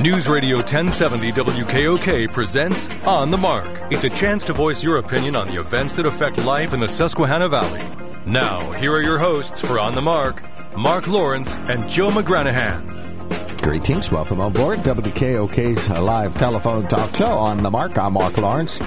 [0.00, 3.68] News Radio 1070 WKOK presents On the Mark.
[3.90, 6.88] It's a chance to voice your opinion on the events that affect life in the
[6.88, 7.84] Susquehanna Valley.
[8.24, 10.42] Now, here are your hosts for On the Mark
[10.74, 13.60] Mark Lawrence and Joe McGranahan.
[13.60, 14.10] Greetings.
[14.10, 17.98] Welcome on board WKOK's live telephone talk show on the mark.
[17.98, 18.80] I'm Mark Lawrence.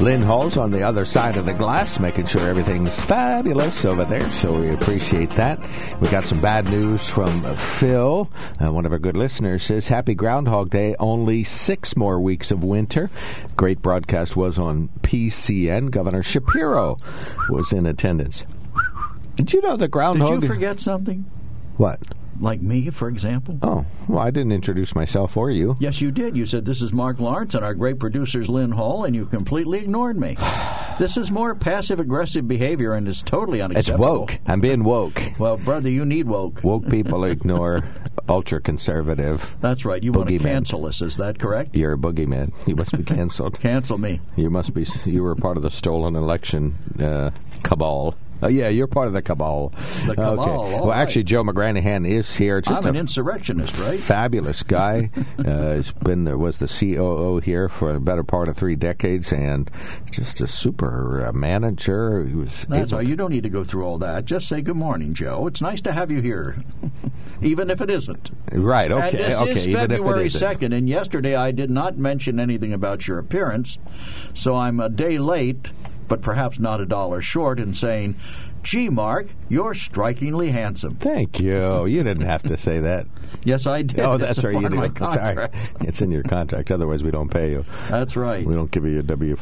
[0.00, 4.30] Lynn Hall's on the other side of the glass, making sure everything's fabulous over there.
[4.30, 5.60] So we appreciate that.
[6.00, 8.30] We got some bad news from Phil.
[8.58, 10.94] Uh, one of our good listeners says, "Happy Groundhog Day!
[10.98, 13.10] Only six more weeks of winter."
[13.58, 15.90] Great broadcast was on PCN.
[15.90, 16.96] Governor Shapiro
[17.50, 18.44] was in attendance.
[19.36, 20.40] Did you know the groundhog?
[20.40, 21.30] Did you forget something?
[21.76, 22.00] What?
[22.40, 23.58] Like me, for example?
[23.62, 25.76] Oh, well, I didn't introduce myself or you.
[25.78, 26.36] Yes, you did.
[26.36, 29.78] You said, This is Mark Lawrence and our great producers, Lynn Hall, and you completely
[29.78, 30.36] ignored me.
[30.98, 34.04] this is more passive aggressive behavior and is totally unacceptable.
[34.04, 34.38] It's woke.
[34.46, 35.22] I'm being woke.
[35.38, 36.64] Well, brother, you need woke.
[36.64, 37.84] Woke people ignore
[38.28, 39.54] ultra conservative.
[39.60, 40.02] That's right.
[40.02, 41.76] You want to cancel us, is that correct?
[41.76, 42.52] You're a boogeyman.
[42.66, 43.60] You must be canceled.
[43.60, 44.20] cancel me.
[44.36, 47.30] You must be, you were part of the stolen election uh,
[47.62, 48.14] cabal.
[48.42, 49.72] Oh, yeah, you're part of the cabal.
[50.06, 50.40] The cabal.
[50.40, 50.74] Okay.
[50.74, 50.98] Well, right.
[50.98, 52.60] actually, Joe McGranahan is here.
[52.60, 54.00] Just I'm an insurrectionist, right?
[54.00, 55.10] Fabulous guy.
[55.38, 59.70] uh, he's been was the COO here for a better part of three decades, and
[60.10, 62.24] just a super uh, manager.
[62.24, 62.64] He was.
[62.68, 63.02] That's all.
[63.02, 64.24] You don't need to go through all that.
[64.24, 65.46] Just say good morning, Joe.
[65.46, 66.62] It's nice to have you here,
[67.42, 68.30] even if it isn't.
[68.52, 68.90] Right.
[68.90, 69.08] Okay.
[69.10, 69.52] And this okay.
[69.52, 73.78] is February second, and yesterday I did not mention anything about your appearance,
[74.34, 75.70] so I'm a day late
[76.10, 78.16] but perhaps not a dollar short in saying,
[78.64, 80.96] Gee, Mark, you're strikingly handsome.
[80.96, 81.86] Thank you.
[81.86, 83.06] You didn't have to say that.
[83.44, 84.00] yes, I did.
[84.00, 84.60] Oh, that's it's right.
[84.60, 84.92] You do.
[84.98, 85.48] Sorry.
[85.80, 86.72] It's in your contract.
[86.72, 87.64] Otherwise, we don't pay you.
[87.88, 88.44] That's right.
[88.44, 89.36] We don't give you a W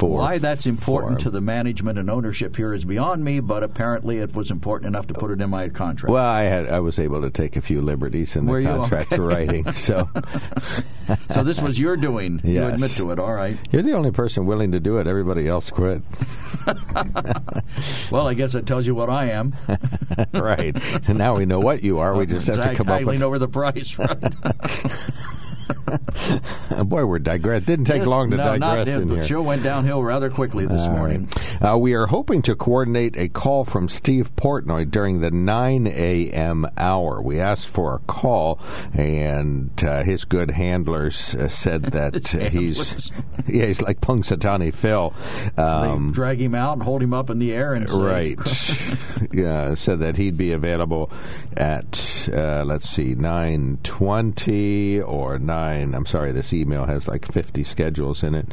[0.00, 4.34] Why that's important to the management and ownership here is beyond me, but apparently it
[4.34, 6.12] was important enough to put it in my contract.
[6.12, 9.12] Well, I had I was able to take a few liberties in the Were contract
[9.12, 9.22] okay?
[9.22, 9.72] writing.
[9.72, 10.08] So,
[11.30, 12.40] so this was your doing.
[12.42, 12.52] Yes.
[12.52, 13.18] You admit to it.
[13.18, 13.58] All right.
[13.70, 15.06] You're the only person willing to do it.
[15.06, 16.02] Everybody else quit.
[18.10, 19.54] well, I guess it tells you what I am.
[20.32, 20.76] right.
[21.08, 22.14] And now we know what you are.
[22.14, 23.98] We just have to come up with over the price.
[23.98, 24.18] Right.
[26.84, 27.62] Boy, we're digress.
[27.62, 29.24] Didn't take yes, long to no, digress not, in the here.
[29.24, 31.28] show went downhill rather quickly this All morning.
[31.60, 31.72] Right.
[31.72, 36.66] Uh, we are hoping to coordinate a call from Steve Portnoy during the 9 a.m.
[36.76, 37.22] hour.
[37.22, 38.60] We asked for a call,
[38.92, 43.10] and uh, his good handlers uh, said that he's
[43.46, 45.14] yeah he's like Punxsutawney Phil.
[45.56, 48.38] Um, they drag him out and hold him up in the air and say, right.
[49.32, 51.10] yeah, said that he'd be available
[51.56, 55.94] at uh, let's see nine twenty or nine.
[55.94, 58.48] I'm sorry, this email has like 50 schedules in it,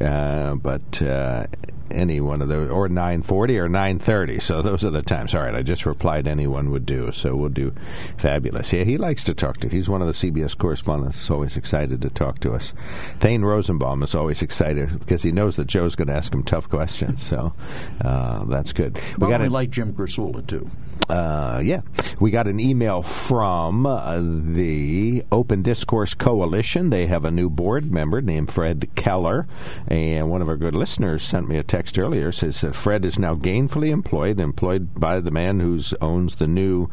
[0.00, 1.46] uh, but uh,
[1.90, 4.42] any one of those, or 9:40 or 9:30.
[4.42, 5.34] So those are the times.
[5.34, 7.12] All right, I just replied anyone would do.
[7.12, 7.72] So we'll do
[8.16, 8.72] fabulous.
[8.72, 9.68] Yeah, he likes to talk to.
[9.68, 11.30] He's one of the CBS correspondents.
[11.30, 12.72] Always excited to talk to us.
[13.20, 16.68] Thane Rosenbaum is always excited because he knows that Joe's going to ask him tough
[16.68, 17.22] questions.
[17.22, 17.54] So
[18.00, 18.96] uh, that's good.
[18.96, 20.70] We well, got we like Jim Krasula too.
[21.08, 21.82] Uh, yeah,
[22.18, 26.90] we got an email from uh, the Open Discourse Coalition.
[26.90, 29.46] They have a new board member named Fred Keller,
[29.86, 32.32] and one of our good listeners sent me a text earlier.
[32.32, 36.88] Says that Fred is now gainfully employed, employed by the man who owns the new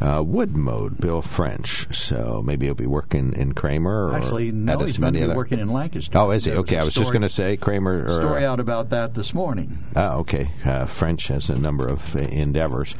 [0.00, 1.86] uh, Wood-Mode, Bill French.
[1.94, 4.10] So maybe he'll be working in Kreamer.
[4.10, 5.34] Or Actually, no, he's been other...
[5.34, 6.16] working in Lancaster.
[6.18, 6.50] Oh, is he?
[6.50, 8.08] There okay, I was story, just going to say Kreamer.
[8.08, 9.84] Or, story out about that this morning.
[9.96, 10.52] Oh, okay.
[10.64, 12.94] Uh, French has a number of endeavors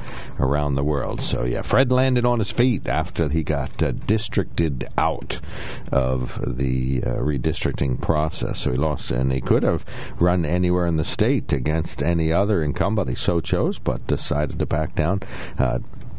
[0.46, 1.20] around the world.
[1.20, 5.40] So yeah, Fred landed on his feet after he got uh, districted out
[5.92, 8.60] of the uh, redistricting process.
[8.60, 9.84] So he lost, and he could have
[10.18, 14.66] run anywhere in the state against any other incumbent he so chose, but decided to
[14.66, 15.20] back down.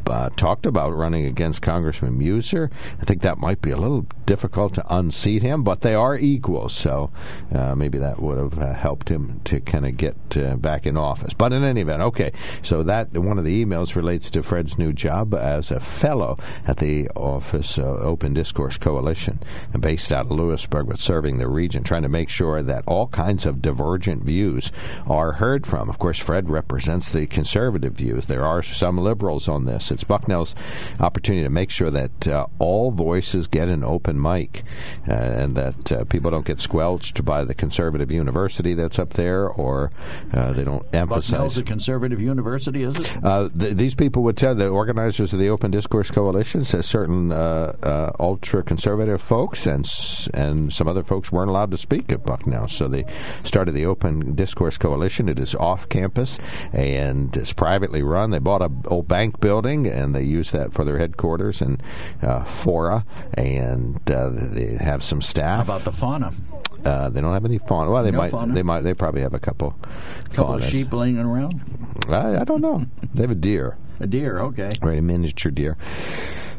[0.07, 2.71] Uh, talked about running against Congressman Meuser.
[3.01, 6.69] I think that might be a little difficult to unseat him, but they are equal,
[6.69, 7.11] so
[7.53, 10.95] uh, maybe that would have uh, helped him to kind of get uh, back in
[10.95, 11.33] office.
[11.33, 12.31] But in any event, okay,
[12.61, 16.77] so that one of the emails relates to Fred's new job as a fellow at
[16.77, 19.39] the Office Open Discourse Coalition,
[19.77, 23.45] based out of Lewisburg, but serving the region, trying to make sure that all kinds
[23.45, 24.71] of divergent views
[25.05, 25.89] are heard from.
[25.89, 28.27] Of course, Fred represents the conservative views.
[28.27, 30.53] There are some liberals on this It's Bucknell's
[30.99, 34.63] opportunity to make sure that uh, all voices get an open mic
[35.07, 39.49] uh, and that uh, people don't get squelched by the conservative university that's up there
[39.49, 39.91] or
[40.33, 41.31] uh, they don't emphasize.
[41.31, 43.23] Bucknell's a conservative university, is it?
[43.23, 47.31] Uh, th- these people would tell the organizers of the Open Discourse Coalition says certain
[47.31, 49.89] uh, ultra conservative folks and
[50.35, 53.03] and some other folks weren't allowed to speak at Bucknell, so they
[53.43, 55.27] started the Open Discourse Coalition.
[55.27, 56.37] It is off campus
[56.71, 58.29] and it's privately run.
[58.29, 61.81] They bought a old bank building and they use that for their headquarters and
[62.21, 65.57] uh, fora, and uh, they have some staff.
[65.67, 66.33] How about the fauna?
[66.85, 67.91] Uh, they don't have any fauna.
[67.91, 68.31] Well, they No might.
[68.31, 68.53] fauna?
[68.53, 68.81] They might.
[68.81, 69.75] They probably have a couple.
[70.33, 71.61] couple of sheep laying around?
[72.09, 72.85] I, I don't know.
[73.13, 73.77] they have a deer.
[73.99, 74.77] A deer, okay.
[74.81, 75.75] Right, a miniature deer.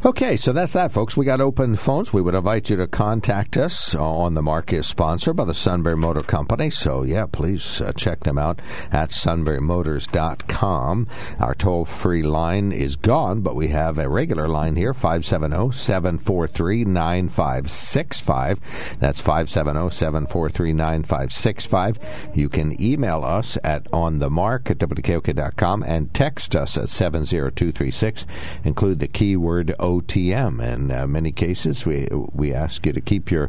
[0.05, 1.17] Okay, so that's that, folks.
[1.17, 2.13] We got open phones.
[2.13, 5.97] We would invite you to contact us on the mark is sponsored by the Sunbury
[5.97, 6.71] Motor Company.
[6.71, 8.63] So, yeah, please uh, check them out
[8.93, 11.09] at sunburymotors.com.
[11.41, 16.85] Our toll free line is gone, but we have a regular line here 570 743
[16.85, 18.61] 9565.
[19.01, 21.99] That's 570 743 9565.
[22.37, 28.27] You can email us at onthemark at wkok.com and text us at 70236.
[28.63, 30.61] Include the keyword OTM.
[30.63, 33.49] In uh, many cases, we we ask you to keep your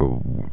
[0.00, 0.06] uh,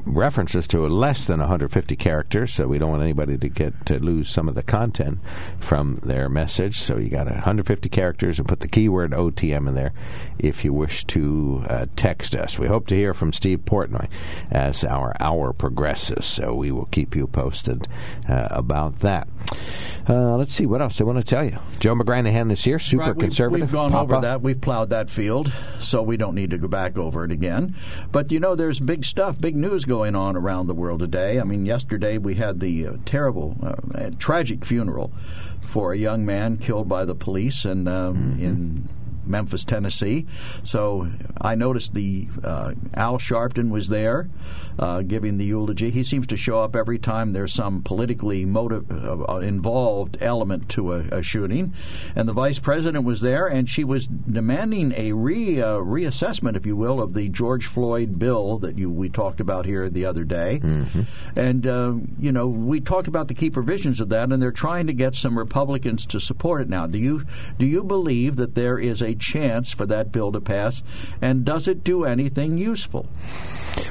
[0.06, 4.30] references to less than 150 characters, so we don't want anybody to get to lose
[4.30, 5.19] some of the content
[5.59, 6.80] from their message.
[6.80, 9.94] So you got 150 characters and put the keyword OTM in there
[10.38, 12.59] if you wish to uh, text us.
[12.59, 14.07] We hope to hear from Steve Portnoy
[14.51, 17.88] as our hour progresses, so we will keep you posted
[18.30, 19.27] uh, about that.
[20.07, 21.57] Uh, let's see what else I want to tell you.
[21.80, 23.69] Joe McGranahan is here, super Right, we've- conservative.
[23.69, 24.13] We've gone Papa.
[24.13, 24.41] over that.
[24.41, 25.22] We've plowed that field,
[25.79, 27.75] so we don't need to go back over it again.
[28.11, 31.39] But you know, there's big stuff, big news going on around the world today.
[31.39, 35.11] I mean, yesterday we had the uh, terrible, uh, tragic funeral
[35.67, 38.43] for a young man killed by the police and um, Mm-hmm.
[38.43, 38.89] in.
[39.25, 40.25] Memphis, Tennessee.
[40.65, 41.09] So
[41.39, 44.29] I noticed the uh, Al Sharpton was there,
[44.79, 45.91] uh, giving the eulogy.
[45.91, 50.93] He seems to show up every time there's some politically motive uh, involved element to
[50.93, 51.73] a, a shooting.
[52.15, 56.65] And the vice president was there, and she was demanding a re uh, reassessment, if
[56.65, 60.23] you will, of the George Floyd bill that you we talked about here the other
[60.23, 60.59] day.
[61.35, 64.87] And uh, you know, we talked about the key provisions of that, and they're trying
[64.87, 66.87] to get some Republicans to support it now.
[66.87, 67.23] Do you
[67.57, 70.81] do you believe that there is a chance for that bill to pass?
[71.21, 73.07] And does it do anything useful?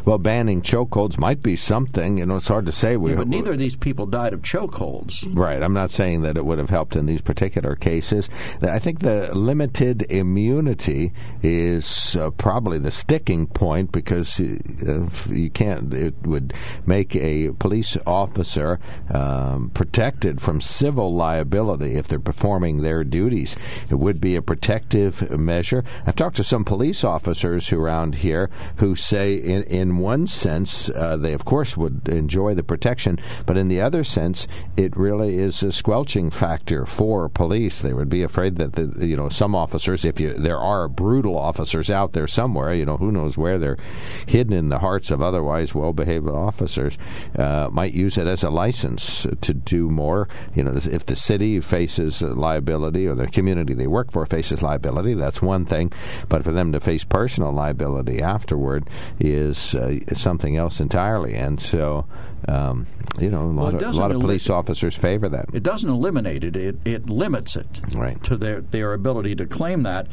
[0.05, 2.19] Well, banning chokeholds might be something.
[2.19, 2.96] You know, it's hard to say.
[2.96, 5.25] We, But neither of these people died of chokeholds.
[5.34, 5.62] Right.
[5.62, 8.29] I'm not saying that it would have helped in these particular cases.
[8.62, 11.12] I think the limited immunity
[11.43, 15.93] is uh, probably the sticking point because uh, you can't.
[15.93, 16.55] It would
[16.87, 18.81] make a police officer
[19.11, 23.56] um, protected from civil liability if they're performing their duties.
[23.90, 25.84] It would be a protective measure.
[26.06, 30.91] I've talked to some police officers who around here who say, in, in one sense,
[30.91, 34.47] uh, they of course would enjoy the protection, but in the other sense,
[34.77, 37.81] it really is a squelching factor for police.
[37.81, 41.39] They would be afraid that the, you know some officers, if you there are brutal
[41.39, 43.79] officers out there somewhere, you know who knows where they're
[44.27, 46.99] hidden in the hearts of otherwise well-behaved officers,
[47.39, 50.29] uh, might use it as a license to do more.
[50.55, 55.15] You know, if the city faces liability or the community they work for faces liability,
[55.15, 55.93] that's one thing.
[56.29, 58.87] But for them to face personal liability afterward
[59.19, 61.35] is uh, something else entirely.
[61.35, 62.06] And so,
[62.49, 62.87] um,
[63.19, 65.47] you know, a lot, it of, a lot of police officers favor that.
[65.53, 68.23] It doesn't eliminate it; it, it limits it Right.
[68.25, 70.06] to their their ability to claim that.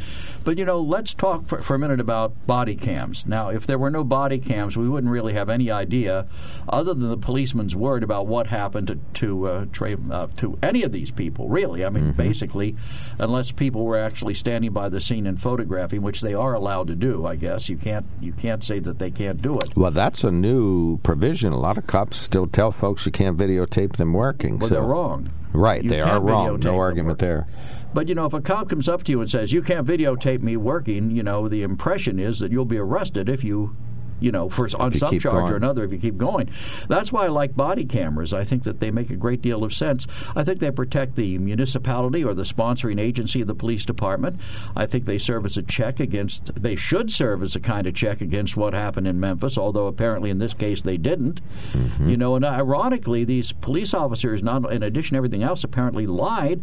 [0.43, 3.25] But you know, let's talk for, for a minute about body cams.
[3.25, 6.27] Now, if there were no body cams, we wouldn't really have any idea,
[6.67, 10.83] other than the policeman's word about what happened to to uh, Trey, uh, to any
[10.83, 11.47] of these people.
[11.49, 12.11] Really, I mean, Mm-hmm.
[12.17, 12.75] basically,
[13.17, 16.95] unless people were actually standing by the scene and photographing, which they are allowed to
[16.95, 17.25] do.
[17.25, 19.75] I guess you can't you can't say that they can't do it.
[19.75, 21.51] Well, that's a new provision.
[21.53, 24.59] A lot of cops still tell folks you can't videotape them working.
[24.59, 25.29] Well, so- they're wrong.
[25.51, 26.59] Right, You they are wrong.
[26.59, 27.47] No argument there.
[27.91, 30.41] But you know, if a cop comes up to you and says you can't videotape
[30.41, 33.75] me working, you know, the impression is that you'll be arrested if you,
[34.19, 35.53] you know, for on some charge going.
[35.53, 36.49] or another if you keep going.
[36.87, 38.33] That's why I like body cameras.
[38.33, 40.07] I think that they make a great deal of sense.
[40.35, 44.39] I think they protect the municipality or the sponsoring agency of the police department.
[44.75, 46.51] I think they serve as a check against.
[46.61, 49.57] They should serve as a kind of check against what happened in Memphis.
[49.57, 51.41] Although apparently in this case they didn't.
[51.73, 52.09] Mm-hmm.
[52.09, 56.61] You know, and ironically, these police officers, not in addition to everything else, apparently lied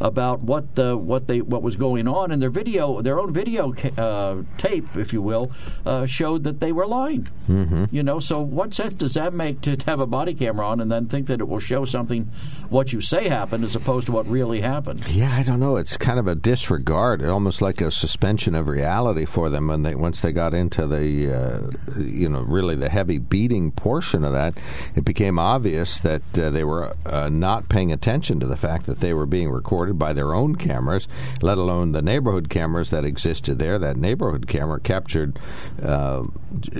[0.00, 3.74] about what the what they what was going on, and their video, their own video
[3.96, 5.50] uh, tape, if you will,
[5.86, 7.84] uh, showed that they were Mm-hmm.
[7.90, 10.90] You know, so what sense does that make to have a body camera on and
[10.90, 12.30] then think that it will show something
[12.68, 15.06] what you say happened as opposed to what really happened?
[15.08, 15.76] Yeah, I don't know.
[15.76, 19.94] It's kind of a disregard, almost like a suspension of reality for them when they
[19.94, 24.54] once they got into the uh, you know really the heavy beating portion of that.
[24.94, 29.00] It became obvious that uh, they were uh, not paying attention to the fact that
[29.00, 31.08] they were being recorded by their own cameras,
[31.40, 33.78] let alone the neighborhood cameras that existed there.
[33.78, 35.38] That neighborhood camera captured
[35.82, 36.24] uh,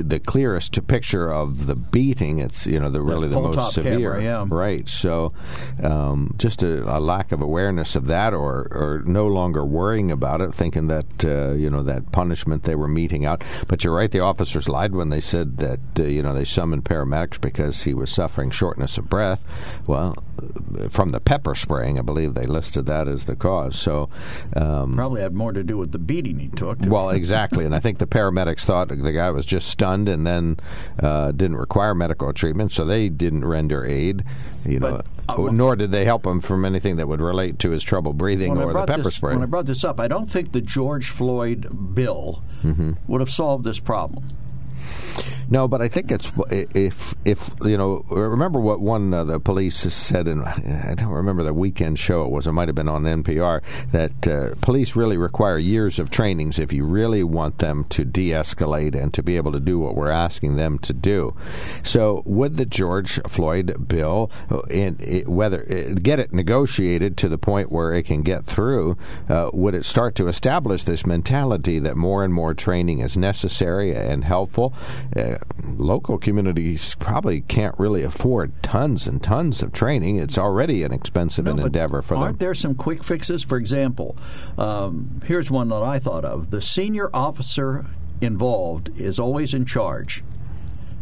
[0.09, 2.39] the clearest picture of the beating.
[2.39, 4.47] It's you know the really the most severe, camera, yeah.
[4.49, 4.89] right?
[4.89, 5.33] So
[5.83, 10.41] um, just a, a, lack of awareness of that, or or no longer worrying about
[10.41, 13.43] it, thinking that uh, you know that punishment they were meting out.
[13.69, 16.85] But you're right; the officers lied when they said that uh, you know they summoned
[16.85, 19.45] paramedics because he was suffering shortness of breath.
[19.87, 20.17] Well,
[20.91, 23.79] from the pepper spraying, I believe they listed that as the cause.
[23.79, 24.09] So
[24.57, 26.79] um, probably had more to do with the beating he took.
[26.81, 30.59] Well, exactly, and I think the paramedics thought the guy was just stunned and then
[31.03, 34.23] uh, didn't require medical treatment, so they didn't render aid.
[34.67, 37.71] You but, know, uh, nor did they help him from anything that would relate to
[37.71, 39.33] his trouble breathing or the pepper this, spray.
[39.33, 42.93] When I brought this up, I don't think the George Floyd bill mm-hmm.
[43.07, 44.29] would have solved this problem.
[45.51, 49.77] No, but I think it's if if you know remember what one of the police
[49.77, 53.05] said in I don't remember the weekend show it was it might have been on
[53.05, 53.63] NPR
[53.93, 58.95] that uh, police really require years of trainings if you really want them to de-escalate
[58.95, 61.35] and to be able to do what we're asking them to do.
[61.83, 64.31] So would the George Floyd bill
[64.69, 68.99] in, whether it, get it negotiated to the point where it can get through?
[69.31, 73.95] Uh, would it start to establish this mentality that more and more training is necessary
[73.97, 74.75] and helpful?
[75.77, 80.19] Local communities probably can't really afford tons and tons of training.
[80.19, 82.23] It's already an expensive no, endeavor for aren't them.
[82.23, 83.45] Aren't there some quick fixes?
[83.45, 84.17] For example,
[84.57, 87.87] um, here's one that I thought of: the senior officer
[88.21, 90.23] involved is always in charge.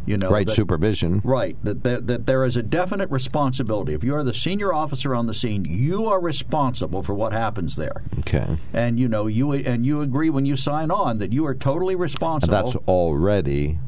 [0.07, 1.21] You know, right that, supervision.
[1.25, 3.93] Right, that, that, that there is a definite responsibility.
[3.93, 8.03] If you're the senior officer on the scene, you are responsible for what happens there.
[8.21, 8.57] Okay.
[8.73, 11.97] And you know you and you agree when you sign on that you are totally
[11.97, 12.55] responsible.
[12.55, 13.81] And that's already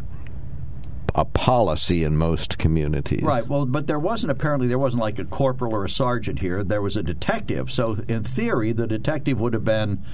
[1.18, 3.22] a policy in most communities.
[3.22, 3.46] Right.
[3.46, 6.62] Well, but there wasn't apparently there wasn't like a corporal or a sergeant here.
[6.62, 7.72] There was a detective.
[7.72, 10.04] So in theory, the detective would have been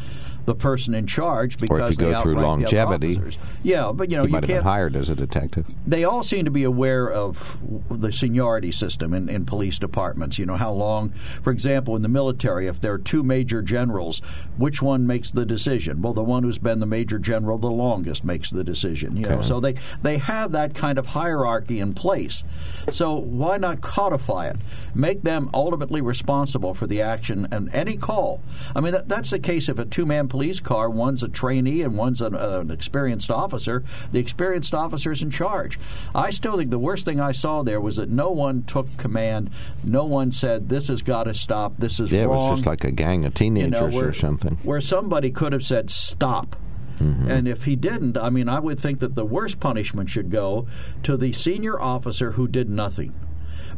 [0.44, 3.20] the person in charge because or if you go through longevity.
[3.62, 5.66] Yeah, but you know you might have been hired as a detective.
[5.86, 7.56] They all seem to be aware of
[7.90, 10.38] the seniority system in, in police departments.
[10.38, 14.20] You know how long, for example, in the military, if there are two major generals,
[14.58, 16.02] which one makes the decision?
[16.02, 19.16] Well, the one who's been the major general the longest makes the decision.
[19.16, 19.36] You okay.
[19.36, 22.44] know, so they they have that kind of hierarchy in place.
[22.90, 24.56] So why not codify it?
[24.94, 28.40] Make them ultimately responsible for the action and any call.
[28.76, 30.90] I mean, that, that's the case if a two man police car.
[30.90, 33.84] One's a trainee and one's an, uh, an experienced officer.
[34.10, 35.78] The experienced officer's in charge.
[36.12, 39.50] I still think the worst thing I saw there was that no one took command.
[39.84, 41.74] No one said, "This has got to stop.
[41.78, 44.08] This is yeah, wrong." it was just like a gang of teenagers you know, where,
[44.08, 44.58] or something.
[44.64, 46.56] Where somebody could have said, "Stop."
[46.98, 47.30] Mm-hmm.
[47.30, 50.66] And if he didn't, I mean, I would think that the worst punishment should go
[51.04, 53.14] to the senior officer who did nothing.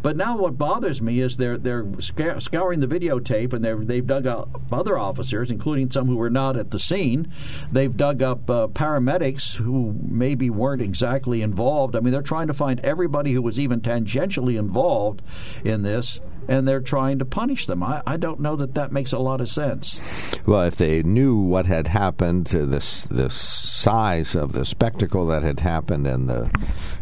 [0.06, 4.25] But now what bothers me is they're they're scouring the videotape and they've they've dug
[4.25, 7.32] up other officers, including some who were not at the scene.
[7.72, 11.96] They've dug up uh, paramedics who maybe weren't exactly involved.
[11.96, 15.22] I mean, they're trying to find everybody who was even tangentially involved
[15.64, 17.82] in this and they're trying to punish them.
[17.82, 19.98] I, I don't know that that makes a lot of sense.
[20.46, 25.42] Well, if they knew what had happened, to this the size of the spectacle that
[25.42, 26.50] had happened, and the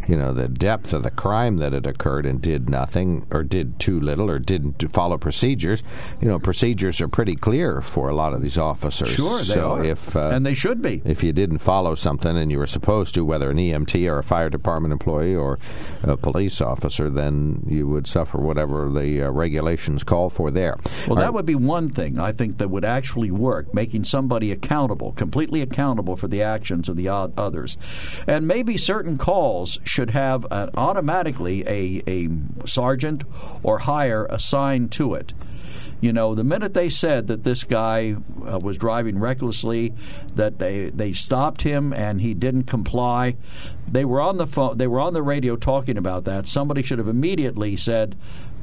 [0.09, 3.79] you know the depth of the crime that had occurred, and did nothing or did
[3.79, 5.83] too little or didn't follow procedures,
[6.21, 9.11] you know, procedures are pretty clear for a lot of these officers.
[9.11, 11.03] Sure, they so are, if uh, and they should be.
[11.05, 14.25] If you didn't follow something and you were supposed to, whether an EMT or a
[14.25, 15.59] fire department employee or
[16.03, 20.77] a police officer, then you would suffer whatever the uh, regulations call for there.
[21.07, 21.35] Well, All that right.
[21.35, 26.17] would be one thing I think that would actually work, making somebody accountable, completely accountable
[26.17, 27.77] for the actions of the others.
[28.27, 32.29] And maybe certain calls should have an, automatically a, a
[32.67, 33.25] sergeant
[33.63, 35.33] or higher assigned to it.
[36.01, 39.95] You know, the minute they said that this guy uh, was driving recklessly,
[40.35, 43.37] that they they stopped him and he didn't comply,
[43.91, 46.47] they were on the phone, they were on the radio talking about that.
[46.47, 48.17] Somebody should have immediately said,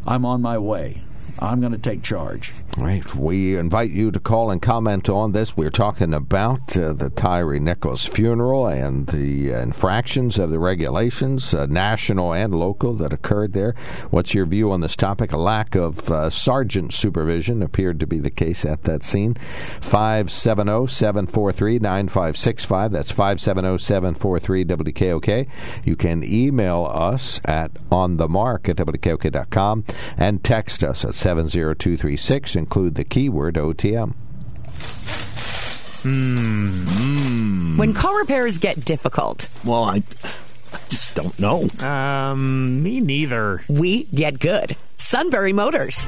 [0.06, 1.04] I'm on my way.
[1.40, 2.52] I'm going to take charge.
[2.78, 3.14] Right.
[3.16, 5.58] We invite you to call and comment on this.
[5.58, 11.54] We're talking about uh, the Tyre Nichols funeral and the uh, infractions of the regulations,
[11.54, 13.76] uh, national and local, that occurred there.
[14.10, 15.32] What's your view on this topic?
[15.32, 19.36] A lack of uh, sergeant supervision appeared to be the case at that scene.
[19.82, 22.92] 570 743 9565.
[22.92, 25.48] That's 570 743 WKOK.
[25.84, 29.86] You can email us at onthemark at WKOK.com
[30.18, 32.56] and text us at 70236.
[32.56, 34.16] Include the keyword OTM.
[37.78, 41.70] When car repairs get difficult, Well, I, I just don't know.
[41.86, 43.64] Um, me neither.
[43.70, 44.76] we get good.
[44.98, 46.08] Sunbury Motors.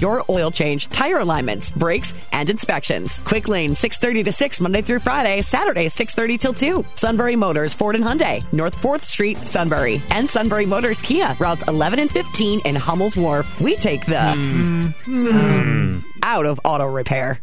[0.00, 3.18] your oil change, tire alignments, brakes, and inspections.
[3.24, 6.84] Quick Lane 6:30 to 6 Monday through Friday, Saturday 6:30 till 2.
[6.94, 11.98] Sunbury Motors Ford and Hyundai, North 4th Street, Sunbury, and Sunbury Motors Kia, routes 11
[11.98, 13.60] and 15 in Hummel's Wharf.
[13.60, 14.86] We take the hmm.
[15.04, 15.98] Hmm.
[16.22, 17.40] out of auto repair.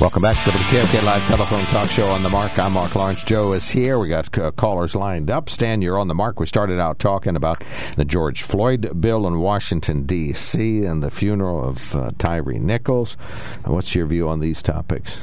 [0.00, 2.58] Welcome back to the WKOK Live Telephone Talk Show on the Mark.
[2.58, 3.22] I'm Mark Lawrence.
[3.22, 3.98] Joe is here.
[3.98, 5.48] We got uh, callers lined up.
[5.48, 6.40] Stan, you're on the mark.
[6.40, 7.62] We started out talking about
[7.96, 13.16] the George Floyd bill in Washington, D.C., and the funeral of uh, Tyre Nichols.
[13.64, 15.16] What's your view on these topics?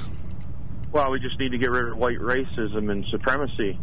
[0.92, 3.78] Well, we just need to get rid of white racism and supremacy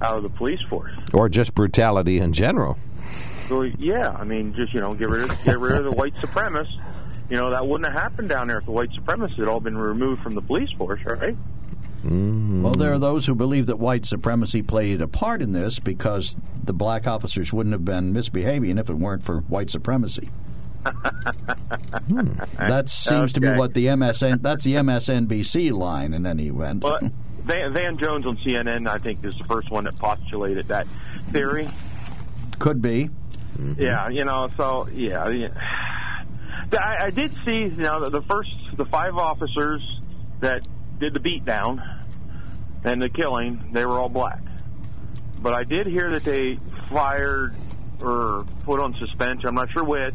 [0.00, 0.92] out of the police force.
[1.12, 2.78] Or just brutality in general?
[3.50, 6.14] Well, yeah, I mean, just you know, get rid of get rid of the white
[6.14, 6.80] supremacists.
[7.28, 9.76] You know, that wouldn't have happened down there if the white supremacists had all been
[9.76, 11.36] removed from the police force, right?
[12.04, 12.62] Mm-hmm.
[12.62, 16.36] Well, there are those who believe that white supremacy played a part in this because
[16.62, 20.30] the black officers wouldn't have been misbehaving if it weren't for white supremacy.
[22.08, 22.38] Hmm.
[22.58, 26.80] That seems to be what the MSN that's the MSNBC line in any event.
[26.80, 27.02] But
[27.42, 30.86] Van, Van Jones on CNN, I think, is the first one that postulated that
[31.32, 31.68] theory.
[32.60, 33.10] Could be.
[33.76, 35.48] Yeah, you know, so yeah, yeah.
[36.72, 39.82] I, I did see, you know, the, the first the five officers
[40.40, 40.66] that
[40.98, 41.80] did the beatdown
[42.84, 44.40] and the killing, they were all black.
[45.40, 46.58] But I did hear that they
[46.88, 47.54] fired
[48.00, 49.46] or put on suspension.
[49.48, 50.14] I'm not sure which.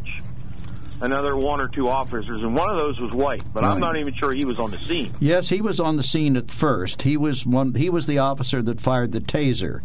[1.01, 4.13] Another one or two officers, and one of those was white, but I'm not even
[4.19, 5.11] sure he was on the scene.
[5.19, 7.01] Yes, he was on the scene at first.
[7.01, 7.73] He was one.
[7.73, 9.81] He was the officer that fired the taser,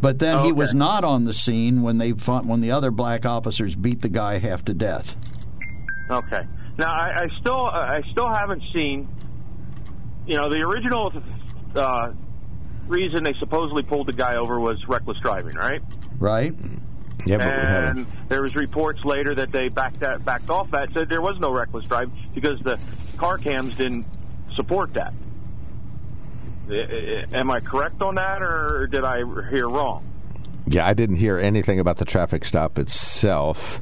[0.00, 0.52] but then he Okay.
[0.52, 4.08] was not on the scene when they fought, when the other black officers beat the
[4.08, 5.14] guy half to death.
[6.10, 6.42] Okay.
[6.78, 9.08] Now I, I still I still haven't seen.
[10.26, 11.12] You know, the original
[11.74, 12.12] uh,
[12.86, 15.80] reason they supposedly pulled the guy over was reckless driving, right?
[16.18, 16.54] Right?
[17.24, 21.08] Yeah, but and there was reports later that they backed that backed off that said
[21.08, 22.78] there was no reckless driving because the
[23.16, 24.06] car cams didn't
[24.54, 25.12] support that.
[27.32, 29.18] Am I correct on that, or did I
[29.50, 30.04] hear wrong?
[30.66, 33.80] Yeah, I didn't hear anything about the traffic stop itself.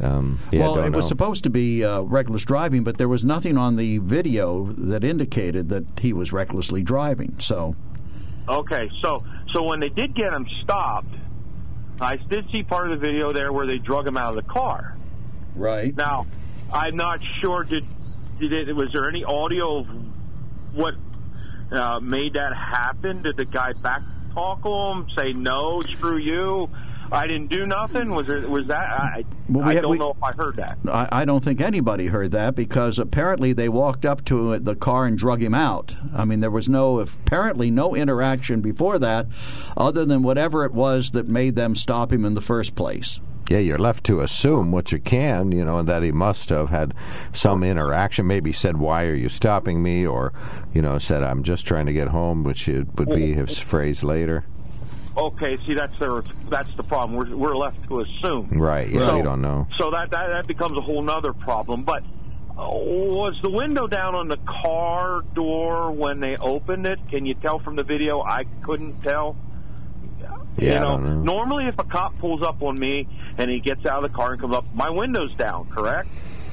[0.00, 3.24] Um, yeah, well, don't it was supposed to be uh, reckless driving, but there was
[3.24, 7.36] nothing on the video that indicated that he was recklessly driving.
[7.38, 7.76] So,
[8.48, 11.14] Okay, so so when they did get him stopped,
[12.00, 14.50] I did see part of the video there where they drug him out of the
[14.50, 14.96] car.
[15.54, 15.96] right.
[15.96, 16.26] Now,
[16.72, 17.64] I'm not sure.
[17.64, 17.86] Did
[18.40, 18.72] did it?
[18.74, 19.86] Was there any audio of
[20.74, 20.94] what
[21.72, 23.22] uh, made that happen?
[23.22, 24.02] Did the guy back
[24.34, 26.68] talk him, say no, screw you?
[27.12, 28.10] I didn't do nothing.
[28.14, 28.40] Was there?
[28.48, 28.90] Was that?
[28.90, 30.78] I, Well, we I ha- don't we- know if I heard that.
[30.88, 35.06] I, I don't think anybody heard that because apparently they walked up to the car
[35.06, 35.94] and drug him out.
[36.14, 39.26] I mean, there was no apparently no interaction before that,
[39.76, 43.20] other than whatever it was that made them stop him in the first place.
[43.50, 46.70] Yeah, you're left to assume what you can, you know, and that he must have
[46.70, 46.94] had
[47.34, 48.26] some interaction.
[48.26, 50.32] Maybe said, "Why are you stopping me?" or,
[50.72, 54.02] you know, said, "I'm just trying to get home," which it would be his phrase
[54.02, 54.44] later.
[55.16, 57.16] Okay, see, that's the that's the problem.
[57.18, 58.48] We're we're left to assume.
[58.50, 58.88] Right?
[58.88, 59.66] Yeah, So- we don't know.
[59.78, 61.84] So that, that that becomes a whole nother problem.
[61.84, 62.02] But
[62.50, 66.98] uh, was the window down on the car door when they opened it?
[67.10, 68.22] Can you tell from the video?
[68.22, 69.36] I couldn't tell.
[70.56, 71.32] Yeah, you I know, don't know.
[71.34, 74.32] normally if a cop pulls up on me and he gets out of the car
[74.32, 76.08] and comes up, my window's down, correct?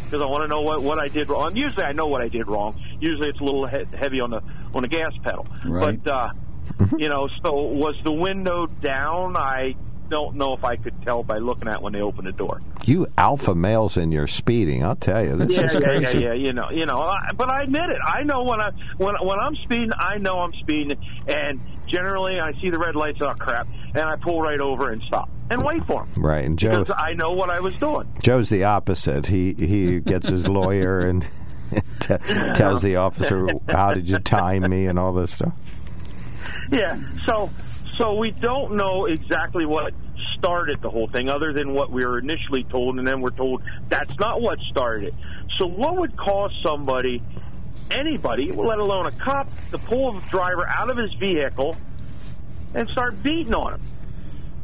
[0.06, 1.56] Because I want to know what what I did wrong.
[1.56, 2.82] Usually I know what I did wrong.
[3.00, 4.42] Usually it's a little he- heavy on the
[4.74, 5.48] on the gas pedal.
[5.66, 6.02] Right.
[6.04, 6.30] But uh,
[6.78, 7.00] Mm-hmm.
[7.00, 9.36] you know, so was the window down?
[9.36, 9.76] I
[10.10, 12.60] don't know if I could tell by looking at when they opened the door.
[12.86, 15.38] You alpha males in your speeding, I'll tell you.
[15.38, 16.20] This yeah, is yeah, crazy.
[16.20, 16.34] yeah, yeah.
[16.34, 17.02] You know, you know.
[17.02, 18.00] I, but I admit it.
[18.06, 20.98] I know when I when when I'm speeding, I know I'm speeding,
[21.28, 23.20] and generally I see the red lights.
[23.22, 23.68] Oh crap!
[23.94, 26.24] And I pull right over and stop and wait for them.
[26.24, 28.08] Right, and Joe, Because I know what I was doing.
[28.22, 29.28] Joe's the opposite.
[29.28, 31.26] He he gets his lawyer and
[32.00, 32.18] t-
[32.56, 35.54] tells the officer, "How did you time me?" and all this stuff.
[36.72, 37.00] Yeah.
[37.26, 37.50] So
[37.98, 39.94] so we don't know exactly what
[40.38, 43.62] started the whole thing, other than what we were initially told, and then we're told
[43.90, 45.14] that's not what started it.
[45.60, 47.22] So what would cause somebody,
[47.92, 51.78] anybody, let alone a cop, to pull a driver out of his vehicle
[52.74, 53.82] and start beating on him?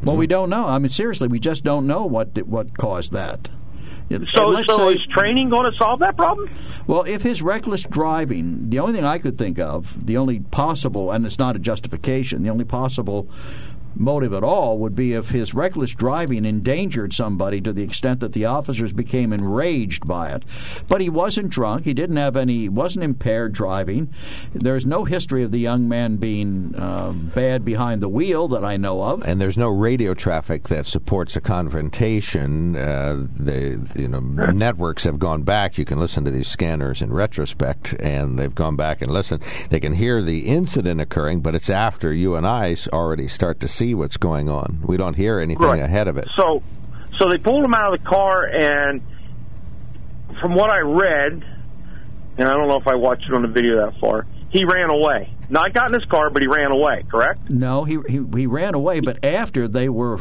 [0.03, 0.65] Well, we don't know.
[0.65, 3.49] I mean, seriously, we just don't know what what caused that.
[4.09, 6.49] So, so say- is training going to solve that problem?
[6.85, 11.11] Well, if his reckless driving, the only thing I could think of, the only possible,
[11.11, 13.27] and it's not a justification, the only possible
[13.99, 18.33] motive at all would be if his reckless driving endangered somebody to the extent that
[18.33, 20.43] the officers became enraged by it.
[20.87, 21.85] But he wasn't drunk.
[21.85, 22.69] He didn't have any.
[22.69, 24.13] Wasn't impaired driving.
[24.53, 28.77] There's no history of the young man being uh, bad behind the wheel that I
[28.77, 29.23] know of.
[29.23, 32.75] And there's no radio traffic that supports a confrontation.
[32.75, 35.77] Uh, the you know networks have gone back.
[35.77, 39.43] You can listen to these scanners in retrospect, and they've gone back and listened.
[39.69, 43.67] They can hear the incident occurring, but it's after you and I already start to
[43.67, 44.81] see what's going on.
[44.85, 45.81] We don't hear anything Right.
[45.81, 46.27] ahead of it.
[46.37, 46.61] So,
[47.19, 49.01] so they pulled him out of the car, and
[50.41, 51.43] from what I read,
[52.37, 54.89] and I don't know if I watched it on the video that far, he ran
[54.91, 55.33] away.
[55.49, 57.03] Not got in his car, but he ran away.
[57.09, 57.49] Correct?
[57.51, 60.19] No, he he, he ran away, but after they were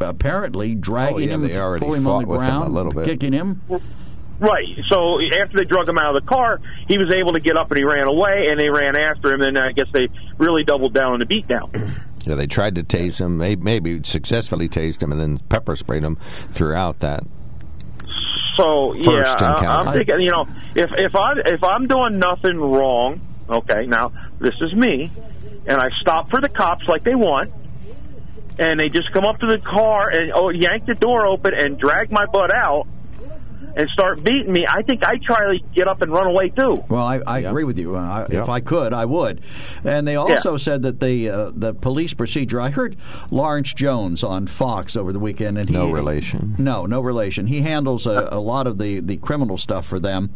[0.00, 2.68] apparently dragging Oh, yeah, him, they already pulling him on fought the with him a
[2.68, 3.04] little bit.
[3.04, 3.60] kicking him.
[4.40, 4.66] Right.
[4.88, 7.70] So after they drug him out of the car, he was able to get up
[7.72, 10.94] and he ran away, and they ran after him, and I guess they really doubled
[10.94, 11.74] down on the beatdown.
[12.28, 16.02] Yeah, they tried to tase him, may- maybe successfully tased him, and then pepper sprayed
[16.02, 16.18] him
[16.52, 17.24] throughout that.
[18.54, 19.54] So First yeah.
[19.54, 24.54] I'm thinking, you know, if if I if I'm doing nothing wrong, okay, now this
[24.60, 25.10] is me,
[25.66, 27.50] and I stop for the cops like they want,
[28.58, 31.78] and they just come up to the car and oh yank the door open and
[31.78, 32.86] drag my butt out
[33.76, 34.66] and start beating me.
[34.66, 36.84] I think I try to get up and run away too.
[36.88, 37.96] Well, I, I agree with you.
[37.96, 38.42] Uh, I, Yeah.
[38.42, 39.42] If I could, I would.
[39.84, 42.60] And they also said that the uh, the police procedure.
[42.60, 42.96] I heard
[43.30, 46.54] Lawrence Jones on Fox over the weekend, and he No relation.
[46.58, 47.46] No, no relation.
[47.46, 50.30] He handles a, a lot of the, the criminal stuff for them,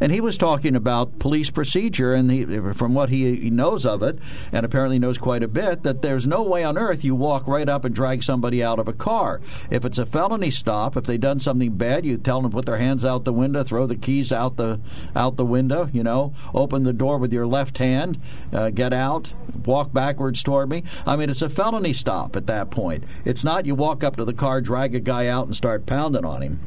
[0.00, 4.02] and he was talking about police procedure, and he, from what he, he knows of
[4.02, 4.18] it,
[4.52, 7.68] and apparently knows quite a bit, that there's no way on earth you walk right
[7.68, 9.40] up and drag somebody out of a car.
[9.70, 12.66] If it's a felony stop, if they've done something bad, you tell them to put
[12.70, 14.78] their hands out the window, throw the keys out the
[15.16, 15.88] out the window.
[15.92, 18.20] You know, open the door with your left hand,
[18.52, 20.84] uh, get out, walk backwards toward me.
[21.04, 23.04] I mean, it's a felony stop at that point.
[23.24, 26.24] It's not you walk up to the car, drag a guy out, and start pounding
[26.24, 26.60] on him.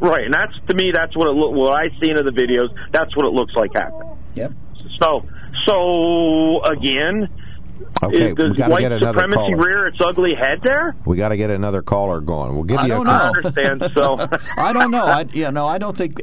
[0.00, 1.52] Right, and that's to me that's what it look.
[1.54, 4.18] What I seen of the videos, that's what it looks like happened.
[4.34, 4.52] Yep.
[5.00, 5.26] So,
[5.64, 7.28] so again,
[8.02, 9.56] Okay, is, does we got to white get another supremacy caller.
[9.56, 10.94] rear its ugly head there?
[11.04, 12.54] We got to get another caller going.
[12.54, 13.14] We'll give I you a don't call.
[13.14, 13.32] I know.
[13.36, 13.90] understand.
[13.96, 15.04] So, I don't know.
[15.04, 16.20] I, yeah, no, I don't think.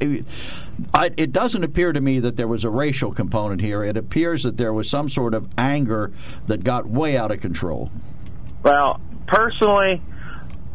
[0.93, 3.83] I, it doesn't appear to me that there was a racial component here.
[3.83, 6.11] It appears that there was some sort of anger
[6.47, 7.91] that got way out of control.
[8.63, 10.01] well, personally,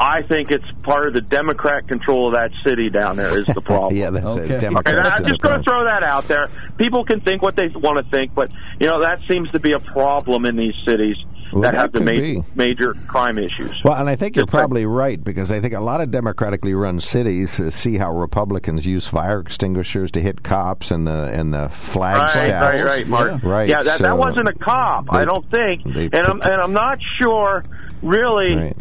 [0.01, 3.61] I think it's part of the Democrat control of that city down there is the
[3.65, 3.97] problem.
[3.97, 4.55] Yeah, that's Okay.
[4.55, 4.61] it.
[4.61, 6.49] Democrats And I'm to just going to throw that out there.
[6.77, 9.73] People can think what they want to think, but you know that seems to be
[9.73, 11.17] a problem in these cities
[11.53, 12.45] Well, that that have the could ma- be.
[12.55, 13.75] major crime issues.
[13.85, 17.01] Well, and I think you're probably right because I think a lot of democratically run
[17.01, 21.69] cities uh, see how Republicans use fire extinguishers to hit cops and the and the
[21.71, 22.75] flag Right, staffs.
[22.77, 23.43] right, right, Mark.
[23.43, 23.49] Yeah.
[23.51, 25.07] Right, Yeah, that, so that wasn't a cop.
[25.11, 27.65] they- I don't think, and I'm and I'm not sure
[28.01, 28.77] really Right.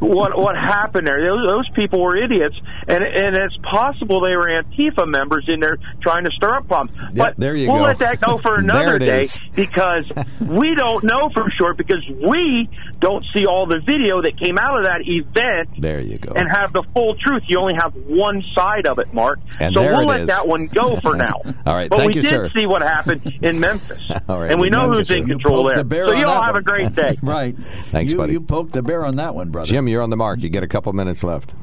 [0.00, 1.20] What what happened there.
[1.20, 5.78] Those, those people were idiots, and and it's possible they were Antifa members in there
[6.02, 6.98] trying to stir up problems.
[7.14, 7.84] Yeah, but there you we'll go.
[7.84, 9.40] let that go for another day is.
[9.54, 10.04] because
[10.40, 12.68] we don't know for sure because we
[13.00, 16.32] don't see all the video that came out of that event There you go.
[16.34, 17.44] and have the full truth.
[17.46, 19.38] You only have one side of it, Mark.
[19.60, 20.26] And so we'll let is.
[20.28, 21.40] that one go for now.
[21.66, 22.50] All right, but thank we you, did sir.
[22.54, 25.64] see what happened in Memphis, All right, and we know Memphis, who's in you control
[25.64, 25.82] there.
[25.82, 27.18] the So you all that have a great day.
[27.22, 27.56] Right.
[27.90, 28.32] Thanks, you, buddy.
[28.32, 29.68] You poked the bear on that one, brother.
[29.68, 30.40] Jim, you're on the mark.
[30.40, 31.54] You get a couple minutes left.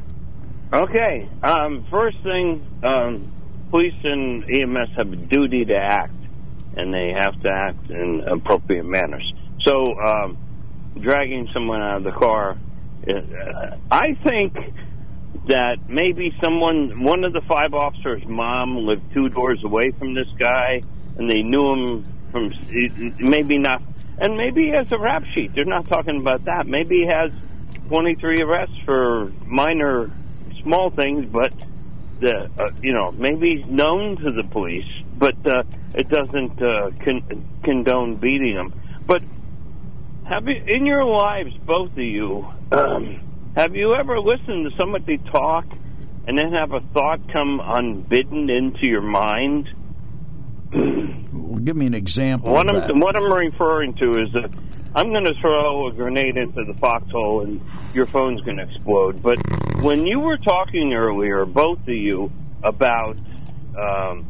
[0.72, 1.30] Okay.
[1.44, 3.32] Um, first thing, um,
[3.72, 6.14] police and EMS have a duty to act,
[6.78, 9.34] and they have to act in appropriate manners.
[9.66, 10.38] So, um,
[11.00, 12.58] dragging someone out of the car,
[13.08, 14.56] uh, I think
[15.48, 20.28] that maybe someone, one of the five officers' mom lived two doors away from this
[20.40, 20.82] guy,
[21.18, 22.54] and they knew him from
[23.20, 23.82] maybe not,
[24.18, 25.54] and maybe he has a rap sheet.
[25.54, 26.68] They're not talking about that.
[26.68, 27.32] Maybe he has
[27.88, 30.12] 23 arrests for minor,
[30.64, 31.54] small things, but
[32.20, 37.46] the uh, you know maybe known to the police, but uh, it doesn't uh, con-
[37.64, 38.74] condone beating them.
[39.06, 39.22] But
[40.26, 43.20] have you in your lives, both of you, um,
[43.56, 45.66] have you ever listened to somebody talk
[46.28, 49.70] and then have a thought come unbidden into your mind?
[51.64, 52.52] Give me an example.
[52.52, 54.52] What I'm what I'm referring to is that
[54.96, 57.62] I'm going to throw a grenade into the foxhole and
[57.94, 59.22] your phone's going to explode.
[59.22, 59.40] But
[59.82, 62.32] when you were talking earlier, both of you,
[62.64, 63.18] about
[63.78, 64.26] um,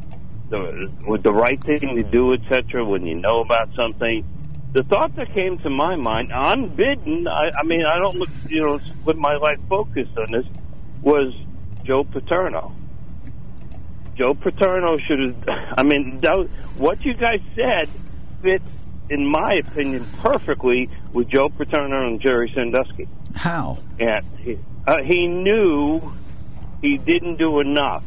[0.49, 4.25] the with the right thing to do, etc., when you know about something,
[4.73, 8.61] the thought that came to my mind, unbidden, I, I mean, I don't look, you
[8.61, 10.47] know, with my life focused on this,
[11.01, 11.33] was
[11.83, 12.75] Joe Paterno.
[14.17, 15.73] Joe Paterno should have.
[15.77, 17.87] I mean, that, what you guys said
[18.41, 18.63] fits,
[19.09, 23.07] in my opinion, perfectly with Joe Paterno and Jerry Sandusky.
[23.35, 23.77] How?
[23.99, 26.01] And he, uh, he knew
[26.81, 28.03] he didn't do enough,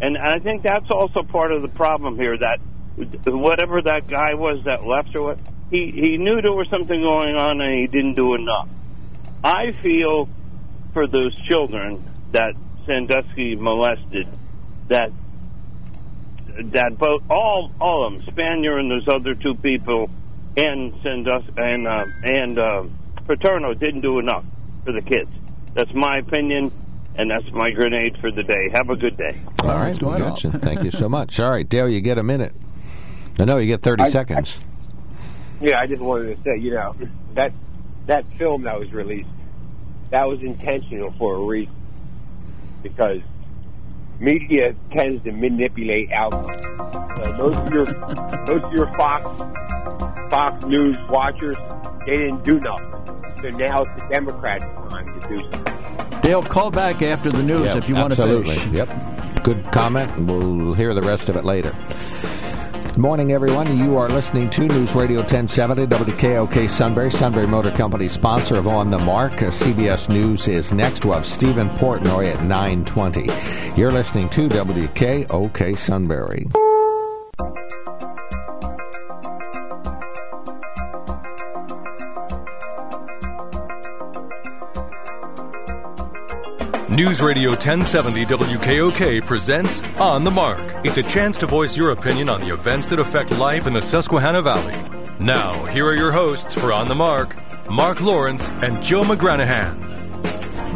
[0.00, 2.36] and I think that's also part of the problem here.
[2.36, 2.58] That
[3.26, 5.38] whatever that guy was that left or what,
[5.70, 8.68] he he knew there was something going on and he didn't do enough.
[9.44, 10.28] I feel
[10.92, 12.54] for those children that
[12.86, 14.28] Sandusky molested
[14.88, 15.10] that
[16.72, 20.10] that both all all of them, Spanier and those other two people,
[20.56, 22.84] and Sandus and uh, and uh,
[23.26, 24.44] Paterno didn't do enough
[24.84, 25.30] for the kids.
[25.74, 26.70] That's my opinion,
[27.16, 28.68] and that's my grenade for the day.
[28.74, 29.40] Have a good day.
[29.62, 30.50] All right, it's going gotcha.
[30.50, 31.38] Thank you so much.
[31.40, 32.54] All right, Dale, you get a minute.
[33.38, 34.58] I know you get 30 I- seconds.
[35.60, 36.96] Yeah, I just wanted to say, you know,
[37.34, 37.52] that
[38.06, 39.28] that film that was released,
[40.10, 41.72] that was intentional for a reason,
[42.82, 43.20] because
[44.20, 46.64] media tends to manipulate outcomes.
[47.24, 47.84] So most of your
[48.46, 49.42] most of your Fox
[50.30, 51.56] Fox News watchers,
[52.06, 52.86] they didn't do nothing.
[53.42, 56.20] So now it's the Democrats' time to do something.
[56.20, 58.54] Dale, call back after the news Yeah, if you want to absolutely.
[58.56, 58.88] finish.
[58.88, 59.42] Yep.
[59.44, 61.74] Good comment, and we'll hear the rest of it later.
[62.92, 63.78] Good morning, everyone.
[63.78, 68.90] You are listening to News Radio 1070 WKOK Sunbury, Sunbury Motor Company, sponsor of On
[68.90, 69.32] the Mark.
[69.32, 71.02] Uh, CBS News is next.
[71.02, 73.80] We'll have Stephen Portnoy at 920.
[73.80, 76.46] You're listening to WKOK Sunbury.
[86.92, 90.60] News Radio 1070 WKOK presents On the Mark.
[90.84, 93.80] It's a chance to voice your opinion on the events that affect life in the
[93.80, 94.76] Susquehanna Valley.
[95.18, 97.34] Now, here are your hosts for On the Mark,
[97.70, 100.11] Mark Lawrence and Joe McGranahan.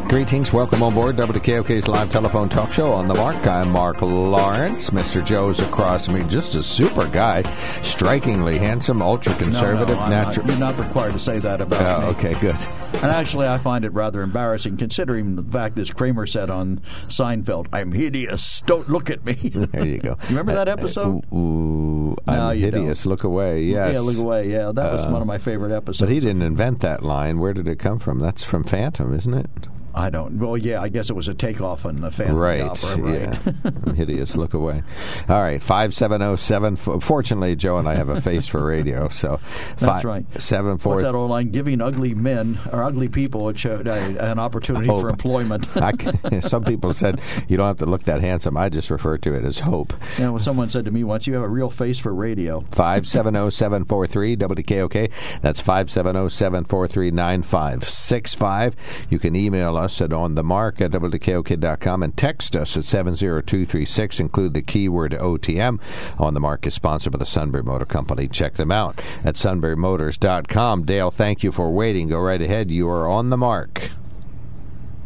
[0.08, 0.52] Greetings.
[0.52, 3.44] Welcome on board WKOK's live telephone talk show on the mark.
[3.46, 4.90] I'm Mark Lawrence.
[4.90, 5.22] Mr.
[5.24, 6.22] Joe's across me.
[6.28, 7.42] Just a super guy.
[7.82, 10.46] Strikingly handsome, ultra conservative, no, not- natural.
[10.46, 12.16] you're not required to say that about Oh, me.
[12.18, 12.54] okay, good.
[12.94, 17.66] And actually, I find it rather embarrassing, considering the fact, as Kramer said on Seinfeld,
[17.72, 18.62] "I'm hideous.
[18.64, 19.34] Don't look at me."
[19.72, 20.10] There you go.
[20.22, 21.24] You remember that episode?
[21.32, 23.02] Ooh, ooh, I'm No, hideous.
[23.02, 23.10] don't.
[23.10, 23.64] Look away.
[23.64, 23.94] Yes.
[23.94, 24.50] Yeah, look away.
[24.50, 25.98] Yeah, that was Uh, one of my favorite episodes.
[26.00, 27.38] But he didn't invent that line.
[27.40, 28.20] Where did it come from?
[28.20, 29.50] That's from Phantom, isn't it?
[29.96, 30.38] I don't.
[30.38, 32.60] Well, yeah, I guess it was a takeoff on the Family right.
[32.60, 33.38] Opera, right?
[33.86, 33.92] Yeah.
[33.94, 34.36] Hideous.
[34.36, 34.82] Look away.
[35.26, 35.62] All right.
[35.62, 36.76] Five seven zero seven.
[36.76, 39.40] Fortunately, Joe and I have a face for radio, so
[39.78, 40.42] That's five, right.
[40.42, 40.96] Seven four.
[40.96, 41.50] What's that old line?
[41.50, 45.00] Giving ugly men or ugly people a an opportunity Hope.
[45.00, 45.66] for employment.
[45.76, 48.58] I some people said you don't have to look that handsome.
[48.58, 49.94] I just refer to it as hope.
[50.18, 53.06] you know, someone said to me once, "You have a real face for radio." Five
[53.06, 55.10] seven zero seven four three WKOK.
[55.40, 58.76] That's five seven zero seven four three nine five six five.
[59.08, 63.14] You can email us at on the mark at WKOK.com and text us at seven
[63.14, 64.18] zero two three six.
[64.20, 65.80] Include the keyword OTM.
[66.18, 68.28] On the mark is sponsored by the Sunbury Motor Company.
[68.28, 70.84] Check them out at sunburymotors.com.
[70.84, 72.08] Dale, thank you for waiting.
[72.08, 72.70] Go right ahead.
[72.70, 73.90] You are on the mark.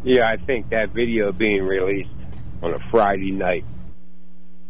[0.03, 2.09] Yeah, I think that video being released
[2.63, 3.65] on a Friday night,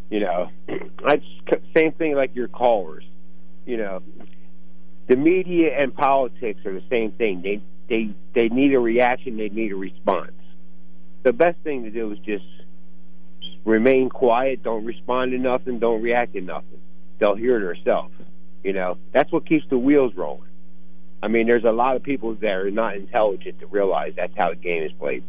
[0.09, 3.05] you know, c- same thing like your callers.
[3.65, 4.03] You know,
[5.07, 7.41] the media and politics are the same thing.
[7.41, 7.61] They
[7.91, 9.35] they they need a reaction.
[9.35, 10.31] They need a response.
[11.23, 12.45] The best thing to do is just
[13.65, 14.63] remain quiet.
[14.63, 15.77] Don't respond to nothing.
[15.77, 16.79] Don't react to nothing.
[17.19, 18.11] They'll hear it herself.
[18.63, 20.49] You know, that's what keeps the wheels rolling.
[21.21, 24.51] I mean, there's a lot of people that are not intelligent to realize that's how
[24.51, 25.23] the game is played.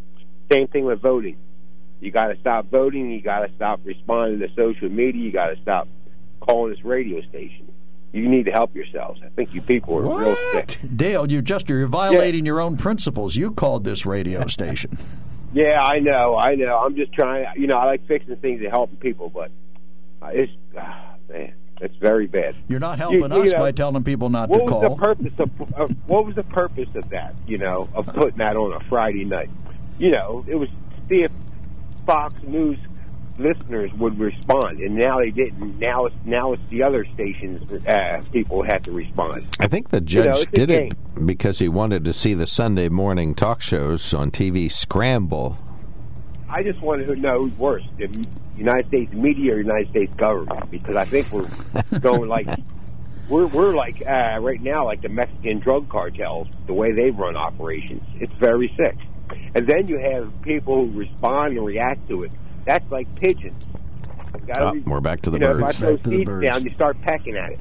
[0.51, 1.37] Same thing with voting.
[2.01, 3.11] You got to stop voting.
[3.11, 5.21] You got to stop responding to social media.
[5.21, 5.89] You got to stop
[6.41, 7.72] calling this radio station.
[8.13, 9.21] You need to help yourselves.
[9.25, 10.79] I think you people are real sick.
[10.97, 13.37] Dale, you're just you're violating your own principles.
[13.37, 14.99] You called this radio station.
[15.55, 16.79] Yeah, I know, I know.
[16.79, 17.47] I'm just trying.
[17.57, 19.51] You know, I like fixing things and helping people, but
[20.31, 21.55] it's ah, man.
[21.81, 22.55] It's very bad.
[22.69, 24.83] You're not helping You- you us know, by telling people not to call.
[24.83, 27.35] what was the purpose of, of what was the purpose of that?
[27.47, 29.51] You know, of putting that on a Friday night.
[29.99, 31.33] You know, it was to see if
[32.07, 32.79] Fox News
[33.43, 35.79] listeners would respond, and now they didn't.
[35.79, 39.57] Now it's now it's the other stations uh, people had to respond.
[39.61, 42.89] I think the You know, judge did it because he wanted to see the Sunday
[42.89, 45.59] morning talk shows on TV scramble.
[46.49, 48.27] I just wanted to know who's worse, the
[48.57, 51.49] United States media or United States government, because I think we're
[52.01, 52.47] going like
[53.29, 57.37] we're we're like uh, right now like the Mexican drug cartels, the way they run
[57.37, 58.03] operations.
[58.21, 58.97] It's very sick.
[59.55, 62.33] And then you have people who respond and react to it.
[62.65, 63.67] That's like pigeons.
[64.35, 65.63] You gotta Oh, be- we're back to the you know, birds.
[65.63, 66.47] If I throw Back to the seeds birds.
[66.47, 67.61] down, you start pecking at it.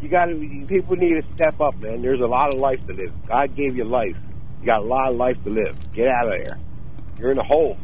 [0.00, 0.34] You got to.
[0.68, 2.02] People need to step up, man.
[2.02, 3.12] There's a lot of life to live.
[3.26, 4.16] God gave you life.
[4.60, 5.74] You got a lot of life to live.
[5.94, 6.58] Get out of there.
[7.18, 7.78] You're in a hole.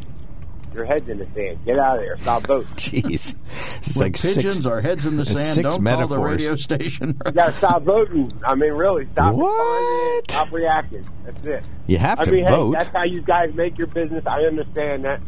[0.75, 1.59] Your head's in the sand.
[1.67, 2.17] Get out of there.
[2.19, 2.69] Stop voting.
[2.77, 3.35] Jeez,
[3.83, 7.21] it's like pigeons six, are heads in the sand, six don't call the radio station.
[7.27, 8.33] You got to stop voting.
[8.45, 10.31] I mean, really, stop What?
[10.31, 11.07] Stop reacting.
[11.27, 11.65] That's it.
[11.87, 12.73] You have I to mean, vote.
[12.73, 14.25] hey, that's how you guys make your business.
[14.27, 15.21] I understand that.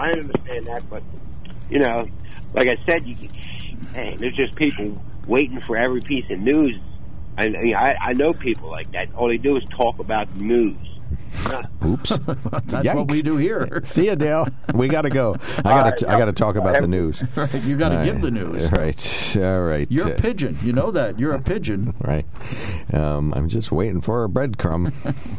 [0.00, 1.02] I understand that, but
[1.68, 2.08] you know,
[2.54, 3.28] like I said, you
[3.92, 6.80] hey, there's just people waiting for every piece of news.
[7.36, 9.08] I, I I, I know people like that.
[9.14, 10.78] All they do is talk about news.
[11.84, 12.12] Oops,
[12.66, 13.80] That's what we do here.
[13.84, 14.48] See you, Dale.
[14.74, 15.36] We got to go.
[15.58, 16.10] I got right, to.
[16.10, 17.22] I got to talk about the news.
[17.36, 18.70] Right, you got to give the news.
[18.70, 19.36] Right.
[19.36, 19.86] All right.
[19.90, 20.58] You're a pigeon.
[20.62, 21.18] You know that.
[21.18, 21.94] You're a pigeon.
[22.00, 22.26] Right.
[22.92, 24.92] Um, I'm just waiting for a breadcrumb.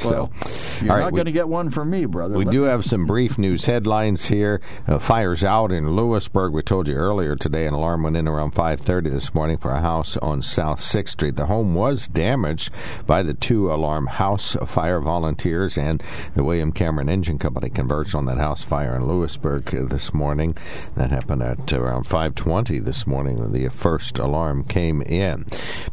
[0.03, 0.49] Well, so,
[0.83, 2.35] you're right, not going to get one from me, brother.
[2.37, 4.61] We do have some brief news headlines here.
[4.87, 6.53] Uh, fires out in Lewisburg.
[6.53, 9.81] We told you earlier today an alarm went in around 5:30 this morning for a
[9.81, 11.35] house on South 6th Street.
[11.35, 12.71] The home was damaged
[13.05, 16.03] by the two alarm house fire volunteers and
[16.35, 20.55] the William Cameron Engine Company converged on that house fire in Lewisburg uh, this morning.
[20.95, 25.45] That happened at around 5:20 this morning when the first alarm came in.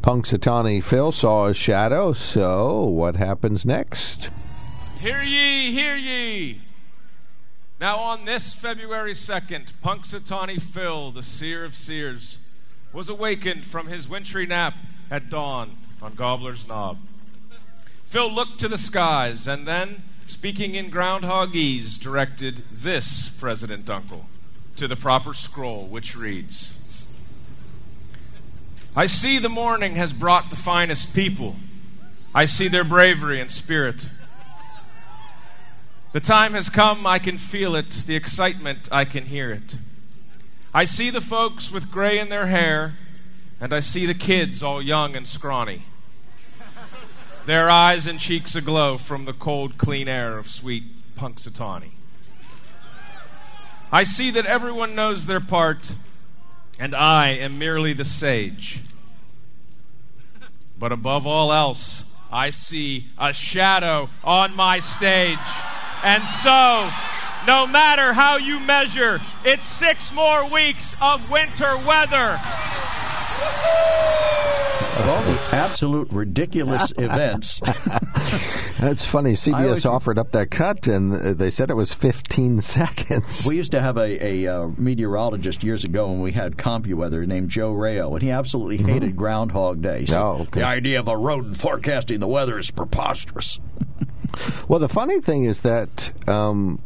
[0.02, 2.12] Punxsutawney Phil saw a shadow.
[2.12, 4.30] So what happens next?
[5.00, 6.60] Hear ye, hear ye.
[7.80, 12.38] Now, on this February 2nd, Punxsutawney Phil, the seer of seers,
[12.92, 14.74] was awakened from his wintry nap
[15.10, 16.98] at dawn on Gobbler's Knob.
[18.08, 24.22] Phil looked to the skies and then, speaking in groundhogese, directed this President Dunkel
[24.76, 26.74] to the proper scroll, which reads
[28.96, 31.56] I see the morning has brought the finest people.
[32.34, 34.08] I see their bravery and spirit.
[36.12, 37.90] The time has come, I can feel it.
[37.90, 39.76] The excitement, I can hear it.
[40.72, 42.94] I see the folks with gray in their hair,
[43.60, 45.82] and I see the kids all young and scrawny.
[47.48, 50.84] Their eyes and cheeks aglow from the cold, clean air of sweet
[51.16, 51.92] Punxsutawney.
[53.90, 55.92] I see that everyone knows their part,
[56.78, 58.82] and I am merely the sage.
[60.78, 65.38] But above all else, I see a shadow on my stage.
[66.04, 66.90] And so,
[67.48, 72.38] no matter how you measure, it's six more weeks of winter weather.
[74.98, 77.60] Of all the absolute ridiculous events,
[78.78, 79.32] That's funny.
[79.32, 83.46] CBS always- offered up that cut, and uh, they said it was 15 seconds.
[83.46, 87.48] we used to have a, a uh, meteorologist years ago when we had CompuWeather named
[87.48, 90.04] Joe Rayo, and he absolutely hated Groundhog Day.
[90.04, 90.60] So Oh, okay.
[90.60, 93.58] The idea of a rodent forecasting the weather is preposterous.
[94.68, 96.80] well, the funny thing is that um,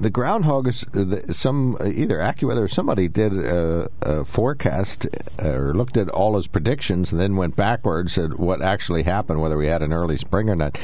[0.00, 5.06] the groundhog is uh, some either AccuWeather or somebody did a, a forecast
[5.42, 9.40] uh, or looked at all his predictions and then went backwards at what actually happened,
[9.40, 10.78] whether we had an early spring or not.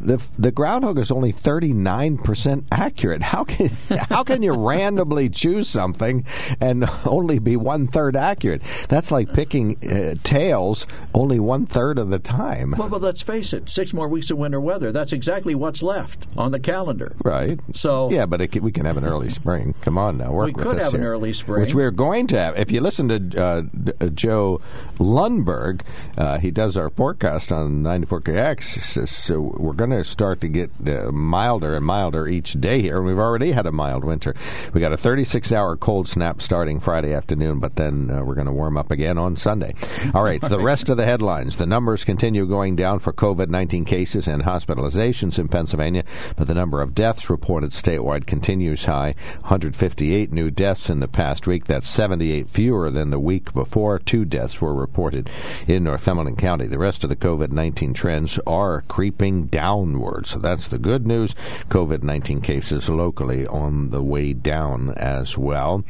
[0.00, 3.22] The the groundhog is only 39 percent accurate.
[3.22, 3.68] How can
[4.10, 6.24] how can you randomly choose something
[6.60, 8.62] and only be one third accurate?
[8.88, 12.74] That's like picking uh, tails only one third of the time.
[12.78, 14.92] Well, but let's face it, six more weeks of winter weather.
[14.92, 17.14] That's exactly what's left on the calendar.
[17.24, 17.58] Right.
[17.74, 19.74] So- yeah, but it, can- we can have an early spring.
[19.80, 21.60] Come on now, work We with could us have an early spring.
[21.62, 22.56] which we're going to have.
[22.58, 24.60] If you listen to uh, D- uh, Joe
[24.98, 25.80] Lundberg,
[26.16, 28.74] uh, he does our forecast on 94KX.
[28.74, 32.80] He says, so we're going to start to get uh, milder and milder each day
[32.82, 32.98] here.
[32.98, 34.34] And we've already had a mild winter.
[34.72, 38.52] We got a 36-hour cold snap starting Friday afternoon, but then uh, we're going to
[38.52, 39.74] warm up again on Sunday.
[40.14, 40.40] All right.
[40.40, 45.38] the rest of the headlines: the numbers continue going down for COVID-19 cases and hospitalizations
[45.38, 46.04] in Pennsylvania,
[46.36, 49.14] but the number of deaths reported statewide continues continues high.
[49.42, 51.66] 158 new deaths in the past week.
[51.66, 54.00] That's 78 fewer than the week before.
[54.00, 55.30] Two deaths were reported
[55.68, 56.66] in Northumberland County.
[56.66, 60.26] The rest of the COVID 19 trends are creeping downward.
[60.26, 61.36] So that's the good news.
[61.68, 65.84] COVID 19 cases locally on the way down as well.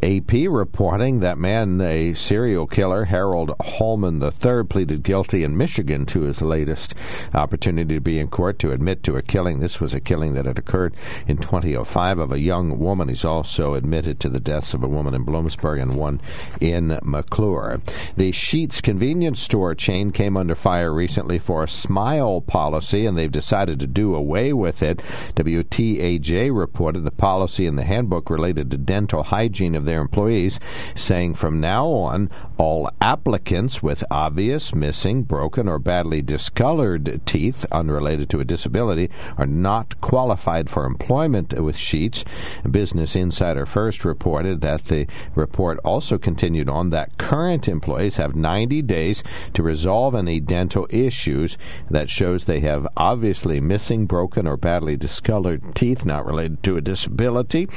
[0.00, 6.20] AP reporting that man, a serial killer, Harold Holman III, pleaded guilty in Michigan to
[6.20, 6.94] his latest
[7.34, 9.58] opportunity to be in court to admit to a killing.
[9.58, 10.94] This was a killing that had occurred
[11.26, 13.08] in 2005 of a young woman.
[13.08, 16.20] He's also admitted to the deaths of a woman in Bloomsburg and one
[16.60, 17.80] in McClure.
[18.16, 23.30] The Sheetz convenience store chain came under fire recently for a smile policy, and they've
[23.30, 25.02] decided to do away with it.
[25.34, 30.60] WTAJ reported the policy in the handbook related to dental hygiene of their employees,
[30.94, 38.30] saying from now on, all applicants with obvious, missing, broken, or badly discolored teeth unrelated
[38.30, 42.24] to a disability are not qualified for employment with Sheetz.
[42.70, 48.82] Business Insider First reported that the report also continued on that current employees have 90
[48.82, 49.22] days
[49.52, 51.58] to resolve any dental issues
[51.90, 56.80] that shows they have obviously missing, broken, or badly discolored teeth not related to a
[56.80, 57.68] disability.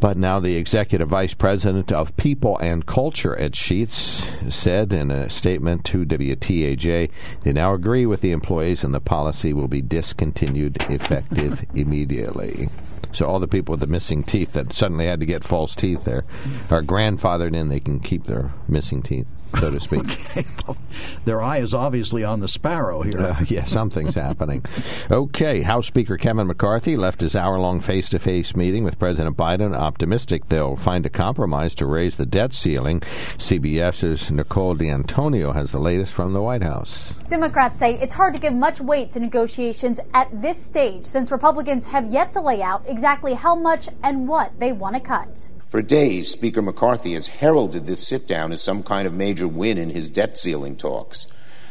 [0.00, 5.28] But now the executive vice president of people and culture at Sheetz said in a
[5.28, 7.10] statement to WTAJ
[7.42, 12.68] they now agree with the employees and the policy will be discontinued effective immediately.
[13.10, 16.04] So all the people with the missing teeth that suddenly had to get false teeth
[16.04, 16.24] there
[16.70, 17.68] are grandfathered in.
[17.68, 19.26] They can keep their missing teeth
[19.58, 20.00] so to speak.
[20.30, 20.76] okay, well,
[21.24, 23.20] their eye is obviously on the sparrow here.
[23.20, 24.64] Uh, yeah, something's happening.
[25.10, 29.36] Okay, House Speaker Kevin McCarthy left his hour long face to face meeting with President
[29.36, 33.00] Biden optimistic they'll find a compromise to raise the debt ceiling.
[33.36, 37.14] CBS's Nicole D'Antonio has the latest from the White House.
[37.28, 41.86] Democrats say it's hard to give much weight to negotiations at this stage since Republicans
[41.86, 45.48] have yet to lay out exactly how much and what they want to cut.
[45.68, 49.76] For days, Speaker McCarthy has heralded this sit down as some kind of major win
[49.76, 51.26] in his debt ceiling talks.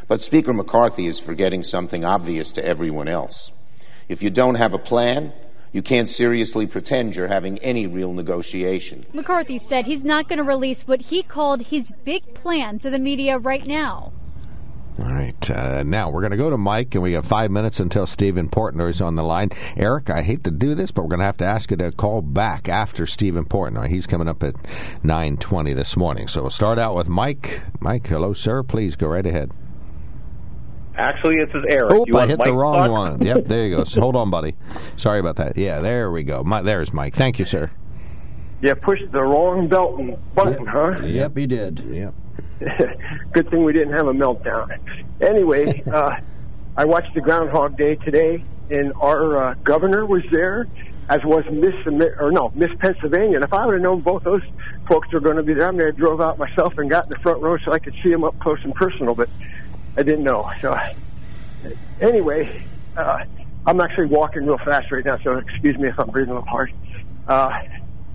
[0.07, 3.51] But Speaker McCarthy is forgetting something obvious to everyone else.
[4.07, 5.33] If you don't have a plan,
[5.73, 9.03] you can't seriously pretend you're having any real negotiation.
[9.13, 12.99] McCarthy said he's not going to release what he called his big plan to the
[12.99, 14.13] media right now.
[14.99, 15.51] All right.
[15.51, 18.49] Uh, now we're going to go to Mike, and we have five minutes until Stephen
[18.49, 19.51] Portnoy is on the line.
[19.75, 21.91] Eric, I hate to do this, but we're going to have to ask you to
[21.91, 23.89] call back after Stephen Portnoy.
[23.89, 24.55] He's coming up at
[25.03, 26.27] nine twenty this morning.
[26.27, 27.61] So we'll start out with Mike.
[27.79, 28.63] Mike, hello, sir.
[28.63, 29.51] Please go right ahead.
[30.95, 31.91] Actually, this is Eric.
[31.93, 32.91] Oop, I hit Mike the wrong talk?
[32.91, 33.21] one.
[33.27, 33.83] Yep, there you go.
[33.83, 34.55] So hold on, buddy.
[34.95, 35.57] Sorry about that.
[35.57, 36.43] Yeah, there we go.
[36.43, 37.13] My, there's Mike.
[37.13, 37.69] Thank you, sir.
[38.61, 40.73] Yeah, pushed the wrong button, button yep.
[40.73, 41.05] huh?
[41.05, 41.79] Yep, he did.
[41.79, 42.13] Yep.
[43.31, 44.77] Good thing we didn't have a meltdown.
[45.21, 46.17] Anyway, uh,
[46.75, 50.67] I watched the Groundhog Day today, and our uh, governor was there,
[51.09, 51.75] as was Miss
[52.19, 53.35] or no Miss Pennsylvania.
[53.35, 54.43] And if I would have known both those
[54.87, 57.11] folks were going to be there, I may have drove out myself and got in
[57.11, 59.15] the front row so I could see them up close and personal.
[59.15, 59.29] But
[59.95, 60.51] I didn't know.
[60.61, 60.77] So
[62.01, 62.63] anyway,
[62.95, 63.23] uh,
[63.65, 66.49] I'm actually walking real fast right now, so excuse me if I'm breathing a little
[66.49, 66.71] hard.
[67.27, 67.51] Uh,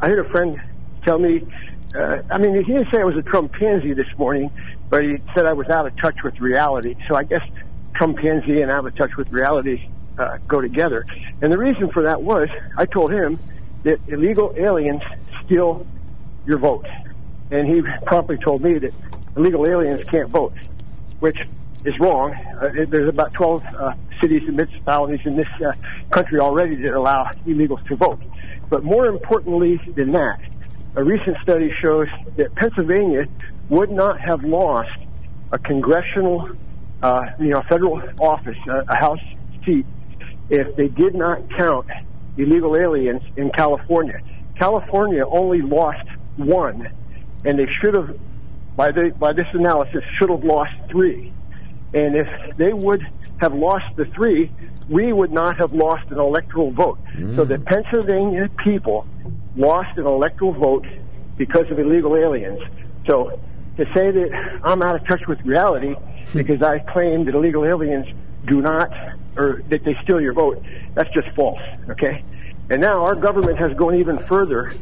[0.00, 0.60] I heard a friend
[1.04, 1.46] tell me
[1.94, 4.50] uh, I mean, he didn't say I was a Trump pansy this morning,
[4.88, 6.96] but he said I was out of touch with reality.
[7.08, 7.42] So I guess
[7.94, 9.88] Trump pansy and out of touch with reality
[10.18, 11.04] uh, go together.
[11.40, 13.38] And the reason for that was I told him
[13.82, 15.02] that illegal aliens
[15.44, 15.86] steal
[16.46, 16.86] your vote.
[17.50, 18.94] And he promptly told me that
[19.36, 20.54] illegal aliens can't vote,
[21.20, 21.38] which
[21.84, 22.32] is wrong.
[22.32, 25.72] Uh, there's about 12 uh, cities and municipalities in this uh,
[26.10, 28.20] country already that allow illegals to vote.
[28.70, 30.40] But more importantly than that,
[30.94, 33.24] a recent study shows that Pennsylvania
[33.68, 34.90] would not have lost
[35.52, 36.50] a congressional,
[37.02, 39.20] uh, you know, federal office, uh, a House
[39.64, 39.86] seat,
[40.50, 41.86] if they did not count
[42.36, 44.20] illegal aliens in California.
[44.58, 46.90] California only lost one,
[47.44, 48.18] and they should have,
[48.76, 51.32] by the by this analysis, should have lost three.
[51.94, 53.06] And if they would
[53.40, 54.50] have lost the three,
[54.88, 56.98] we would not have lost an electoral vote.
[57.16, 57.36] Mm.
[57.36, 59.06] So the Pennsylvania people
[59.56, 60.86] lost an electoral vote
[61.36, 62.60] because of illegal aliens.
[63.06, 63.40] So
[63.76, 65.94] to say that I'm out of touch with reality
[66.32, 68.06] because I claim that illegal aliens
[68.46, 68.90] do not,
[69.36, 70.62] or that they steal your vote,
[70.94, 72.24] that's just false, okay?
[72.70, 74.72] And now our government has gone even further.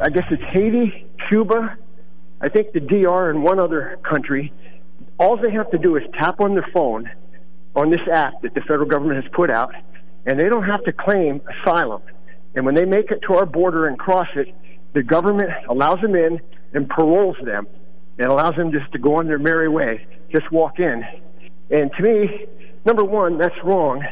[0.00, 1.76] I guess it's Haiti, Cuba,
[2.40, 4.52] I think the DR, and one other country.
[5.18, 7.10] All they have to do is tap on their phone
[7.76, 9.74] on this app that the federal government has put out,
[10.24, 12.02] and they don't have to claim asylum.
[12.54, 14.54] And when they make it to our border and cross it,
[14.92, 16.40] the government allows them in
[16.72, 17.66] and paroles them
[18.18, 21.04] and allows them just to go on their merry way, just walk in.
[21.70, 22.46] And to me,
[22.84, 24.04] number one, that's wrong.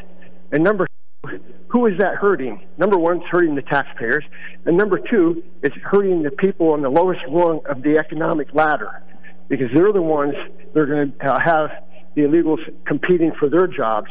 [0.51, 2.65] And number two, who is that hurting?
[2.77, 4.23] Number one, it's hurting the taxpayers,
[4.65, 9.03] and number two, it's hurting the people on the lowest rung of the economic ladder,
[9.47, 10.33] because they're the ones
[10.73, 11.69] that are going to uh, have
[12.15, 14.09] the illegals competing for their jobs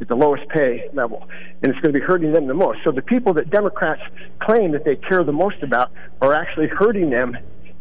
[0.00, 1.28] at the lowest pay level,
[1.62, 2.78] and it's going to be hurting them the most.
[2.84, 4.02] So the people that Democrats
[4.40, 5.90] claim that they care the most about
[6.20, 7.36] are actually hurting them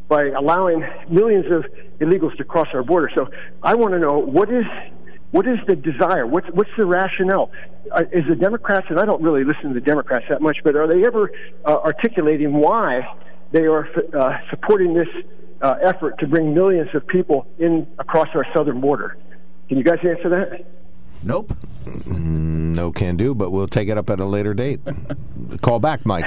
[0.08, 1.66] by allowing millions of
[2.00, 3.10] illegals to cross our border.
[3.14, 3.28] So
[3.62, 4.66] I want to know what is
[5.32, 6.26] what is the desire?
[6.26, 7.52] What's what's the rationale?
[7.92, 10.76] Uh, is the Democrats, and I don't really listen to the Democrats that much, but
[10.76, 11.32] are they ever
[11.66, 13.08] uh, articulating why
[13.52, 15.08] they are uh, supporting this
[15.62, 19.18] uh, effort to bring millions of people in across our southern border?
[19.70, 20.66] Can you guys answer that?
[21.24, 21.52] Nope.
[21.86, 24.80] Mm, No can do, but we'll take it up at a later date.
[25.62, 26.26] Call back, Mike.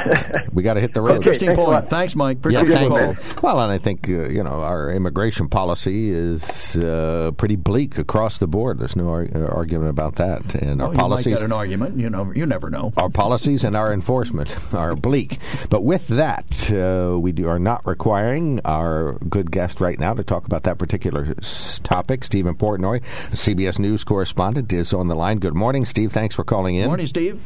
[0.53, 1.17] We got to hit the road.
[1.17, 1.89] Interesting point.
[1.89, 2.39] Thanks, Mike.
[2.49, 3.17] Yeah, thank you.
[3.43, 8.39] Well, and I think uh, you know our immigration policy is uh, pretty bleak across
[8.39, 8.79] the board.
[8.81, 10.55] There's no ar- uh, argument about that.
[10.55, 11.99] And our Oh, you might policies, get an argument.
[11.99, 12.93] You know, you never know.
[12.97, 15.39] our policies and our enforcement are bleak.
[15.69, 20.25] But with that, uh, we do, are not requiring our good guest right now to
[20.25, 22.25] talk about that particular s- topic.
[22.25, 23.03] Stephen Portnoy,
[23.33, 25.39] CBS News correspondent, is on the line.
[25.39, 26.13] Good morning, Steve.
[26.13, 26.83] Thanks for calling in.
[26.83, 27.41] Good Morning, Steve.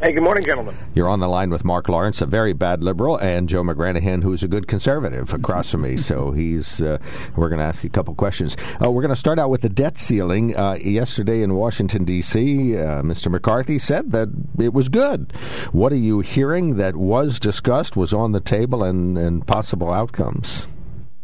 [0.00, 0.76] Hey, good morning, gentlemen.
[0.94, 4.44] You're on the line with Mark Lawrence, a very bad liberal, and Joe McGranahan, who's
[4.44, 5.96] a good conservative, across from me.
[5.96, 6.80] So he's.
[6.80, 6.98] Uh,
[7.34, 8.56] we're going to ask you a couple questions.
[8.80, 10.56] Uh, we're going to start out with the debt ceiling.
[10.56, 13.28] Uh, yesterday in Washington D.C., uh, Mr.
[13.28, 15.32] McCarthy said that it was good.
[15.72, 20.68] What are you hearing that was discussed, was on the table, and, and possible outcomes?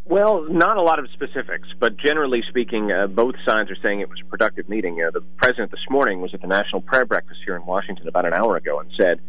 [0.07, 4.11] Well, not a lot of specifics, but generally speaking, uh, both sides are saying it
[4.11, 5.03] was a productive meeting.
[5.03, 8.27] Uh, the president this morning was at the National Prayer Breakfast here in Washington about
[8.27, 9.21] an hour ago and said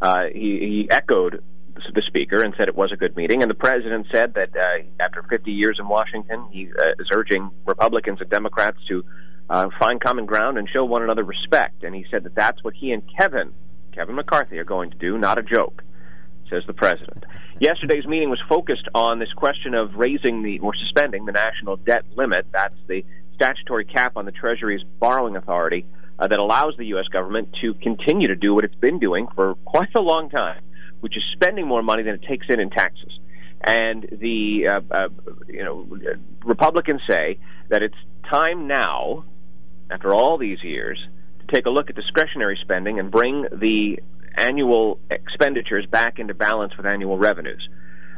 [0.00, 1.42] uh, he, he echoed
[1.74, 3.42] the speaker and said it was a good meeting.
[3.42, 7.50] And the president said that uh, after 50 years in Washington, he uh, is urging
[7.66, 9.04] Republicans and Democrats to
[9.50, 11.84] uh, find common ground and show one another respect.
[11.84, 13.52] And he said that that's what he and Kevin,
[13.92, 15.82] Kevin McCarthy, are going to do, not a joke
[16.50, 17.24] says the president.
[17.60, 22.04] Yesterday's meeting was focused on this question of raising the or suspending the national debt
[22.16, 22.46] limit.
[22.52, 25.86] That's the statutory cap on the Treasury's borrowing authority
[26.18, 27.06] uh, that allows the U.S.
[27.12, 30.62] government to continue to do what it's been doing for quite a long time,
[31.00, 33.18] which is spending more money than it takes in in taxes.
[33.60, 35.08] And the uh, uh,
[35.48, 35.86] you know
[36.44, 37.38] Republicans say
[37.70, 37.96] that it's
[38.30, 39.24] time now,
[39.90, 40.98] after all these years,
[41.40, 43.98] to take a look at discretionary spending and bring the
[44.36, 47.68] annual expenditures back into balance with annual revenues.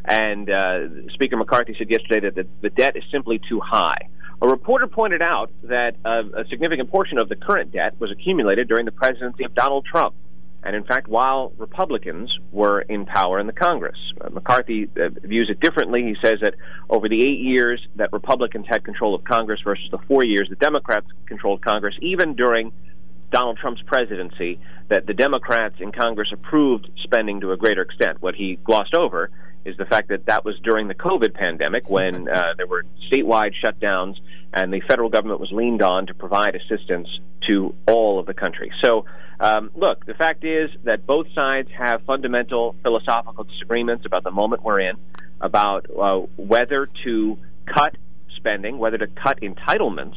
[0.05, 4.09] And uh, Speaker McCarthy said yesterday that the, the debt is simply too high.
[4.41, 8.69] A reporter pointed out that uh, a significant portion of the current debt was accumulated
[8.69, 10.15] during the presidency of Donald Trump.
[10.63, 15.49] And in fact, while Republicans were in power in the Congress, uh, McCarthy uh, views
[15.49, 16.03] it differently.
[16.03, 16.55] He says that
[16.91, 20.57] over the eight years that Republicans had control of Congress versus the four years the
[20.57, 22.73] Democrats controlled Congress, even during
[23.37, 24.59] Donald Trump's presidency,
[24.89, 28.23] that the Democrats in Congress approved spending to a greater extent.
[28.23, 29.29] What he glossed over
[29.67, 33.53] is the fact that that was during the COVID pandemic when uh, there were statewide
[33.63, 34.15] shutdowns
[34.55, 37.09] and the federal government was leaned on to provide assistance
[37.47, 38.73] to all of the country.
[38.83, 39.05] So,
[39.39, 44.63] um, look, the fact is that both sides have fundamental philosophical disagreements about the moment
[44.63, 44.97] we're in,
[45.43, 47.97] about uh, whether to cut
[48.37, 50.15] spending, whether to cut entitlements.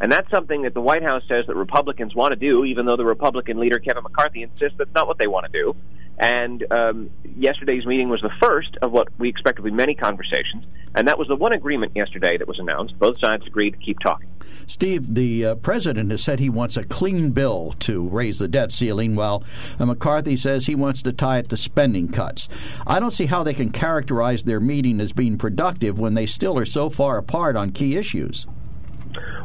[0.00, 2.96] And that's something that the White House says that Republicans want to do, even though
[2.96, 5.76] the Republican leader, Kevin McCarthy, insists that's not what they want to do.
[6.18, 10.64] And um, yesterday's meeting was the first of what we expect to be many conversations.
[10.94, 12.98] And that was the one agreement yesterday that was announced.
[12.98, 14.28] Both sides agreed to keep talking.
[14.66, 18.72] Steve, the uh, president has said he wants a clean bill to raise the debt
[18.72, 19.42] ceiling, while
[19.78, 22.48] uh, McCarthy says he wants to tie it to spending cuts.
[22.86, 26.58] I don't see how they can characterize their meeting as being productive when they still
[26.58, 28.46] are so far apart on key issues.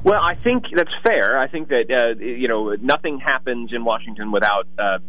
[0.03, 1.37] Well, I think that's fair.
[1.37, 4.99] I think that uh, you know nothing happens in Washington without uh, uh,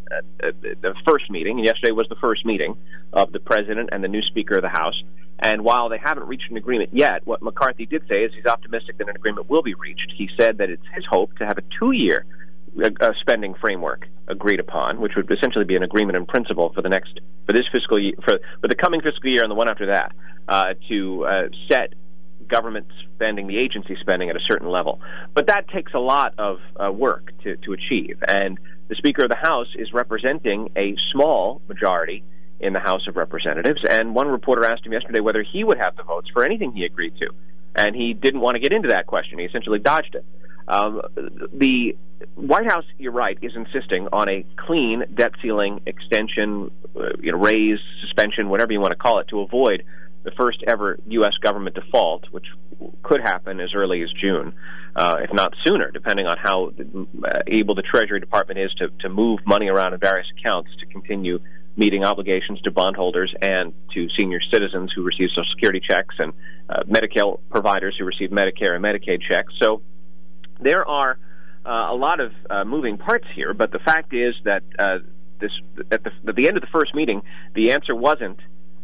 [0.41, 1.59] the first meeting.
[1.59, 2.77] And yesterday was the first meeting
[3.13, 5.01] of the president and the new Speaker of the House.
[5.39, 8.99] And while they haven't reached an agreement yet, what McCarthy did say is he's optimistic
[8.99, 10.13] that an agreement will be reached.
[10.17, 12.27] He said that it's his hope to have a two-year
[12.83, 16.89] uh, spending framework agreed upon, which would essentially be an agreement in principle for the
[16.89, 19.87] next for this fiscal year for for the coming fiscal year and the one after
[19.87, 20.13] that
[20.49, 21.95] uh, to uh, set
[22.49, 25.01] government spending, the agency spending at a certain level.
[25.35, 28.23] But that takes a lot of uh, work to, to achieve.
[28.27, 32.25] And the Speaker of the House is representing a small majority
[32.61, 33.81] in the House of Representatives.
[33.89, 36.85] And one reporter asked him yesterday whether he would have the votes for anything he
[36.85, 37.29] agreed to.
[37.75, 39.39] And he didn't want to get into that question.
[39.39, 40.25] He essentially dodged it.
[40.67, 41.01] Um,
[41.53, 41.97] the
[42.35, 47.39] White House, you're right, is insisting on a clean debt ceiling extension, uh, you know,
[47.39, 49.85] raise, suspension, whatever you want to call it, to avoid
[50.29, 51.37] the first ever U.S.
[51.41, 52.47] government default, which
[53.03, 54.55] could happen as early as June,
[54.95, 56.73] uh, if not sooner, depending on how
[57.25, 60.87] uh, able the Treasury Department is to, to move money around in various accounts to
[60.87, 61.39] continue
[61.77, 66.33] meeting obligations to bondholders and to senior citizens who receive Social Security checks and
[66.69, 69.53] uh, Medicare providers who receive Medicare and Medicaid checks.
[69.63, 69.81] So
[70.61, 71.19] there are
[71.65, 74.99] uh, a lot of uh, moving parts here, but the fact is that uh,
[75.41, 75.53] this
[75.93, 77.23] at the, at the end of the first meeting,
[77.55, 78.39] the answer wasn't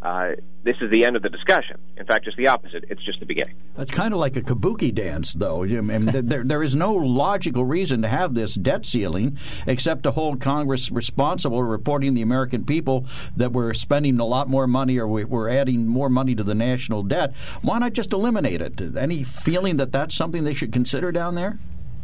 [0.05, 0.33] uh,
[0.65, 1.79] this is the end of the discussion.
[1.97, 2.85] In fact, just the opposite.
[2.91, 3.57] It's just the beginning.
[3.79, 5.65] It's kind of like a kabuki dance, though.
[5.65, 10.11] I mean, there, there is no logical reason to have this debt ceiling except to
[10.11, 14.99] hold Congress responsible for reporting the American people that we're spending a lot more money
[14.99, 17.35] or we're adding more money to the national debt.
[17.63, 18.97] Why not just eliminate it?
[18.97, 21.59] Any feeling that that's something they should consider down there?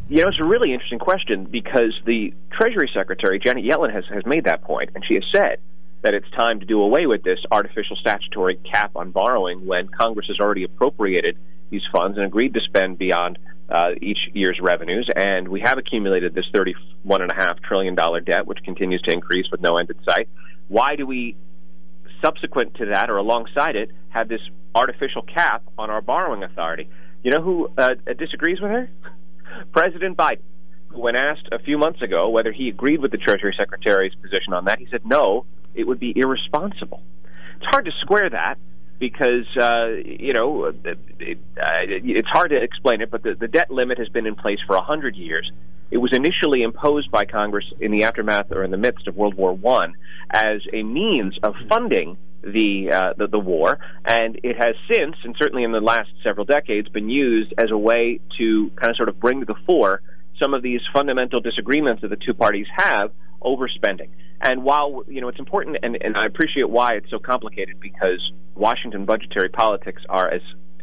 [0.08, 4.24] You know, it's a really interesting question because the Treasury Secretary, Janet Yellen, has, has
[4.26, 5.60] made that point, and she has said
[6.02, 10.26] that it's time to do away with this artificial statutory cap on borrowing when Congress
[10.28, 11.36] has already appropriated
[11.70, 13.38] these funds and agreed to spend beyond
[13.68, 15.08] uh, each year's revenues.
[15.14, 19.90] And we have accumulated this $31.5 trillion debt, which continues to increase with no end
[19.90, 20.28] in sight.
[20.68, 21.36] Why do we,
[22.22, 24.40] subsequent to that or alongside it, have this
[24.74, 26.88] artificial cap on our borrowing authority?
[27.22, 28.90] You know who uh, disagrees with her?
[29.72, 30.40] President Biden
[30.90, 34.52] who when asked a few months ago whether he agreed with the Treasury Secretary's position
[34.52, 35.46] on that, he said no,
[35.80, 37.02] it would be irresponsible.
[37.56, 38.58] It's hard to square that
[38.98, 43.70] because uh, you know it, it, it's hard to explain it, but the, the debt
[43.70, 45.50] limit has been in place for a hundred years.
[45.90, 49.34] It was initially imposed by Congress in the aftermath or in the midst of World
[49.34, 49.94] War One
[50.30, 55.34] as a means of funding the, uh, the the war, and it has since, and
[55.38, 59.08] certainly in the last several decades, been used as a way to kind of sort
[59.08, 60.00] of bring to the fore
[60.40, 63.12] some of these fundamental disagreements that the two parties have
[63.42, 64.10] over spending.
[64.40, 68.32] And while you know it's important, and, and I appreciate why it's so complicated because
[68.54, 70.40] Washington budgetary politics are as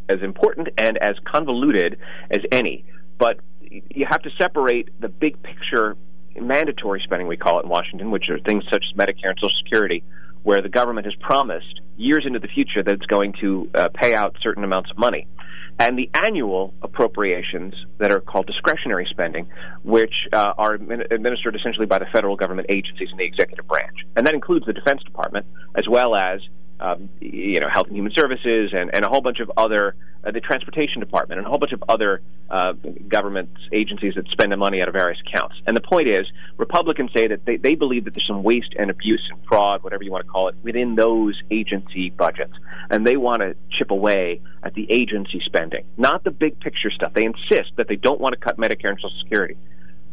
[0.09, 1.97] as important and as convoluted
[2.29, 2.85] as any.
[3.17, 3.39] But
[3.69, 5.97] you have to separate the big picture
[6.39, 9.57] mandatory spending we call it in Washington, which are things such as Medicare and Social
[9.63, 10.03] Security,
[10.47, 14.15] where the government has promised years into the future that it's going to uh, pay
[14.15, 15.27] out certain amounts of money
[15.77, 19.49] and the annual appropriations that are called discretionary spending,
[19.83, 23.97] which uh, are administered essentially by the federal government agencies in the executive branch.
[24.15, 25.45] And that includes the Defense Department,
[25.75, 26.39] as well as
[26.79, 30.31] um, you know, Health and Human Services, and, and a whole bunch of other, uh,
[30.31, 32.73] the Transportation Department, and a whole bunch of other uh,
[33.07, 35.55] government agencies that spend the money out of various accounts.
[35.65, 38.89] And the point is, Republicans say that they, they believe that there's some waste and
[38.89, 42.53] abuse and fraud, whatever you want to call it, within those agency budgets.
[42.89, 47.13] And they want to chip away at the agency spending, not the big picture stuff.
[47.13, 49.57] They insist that they don't want to cut Medicare and Social Security.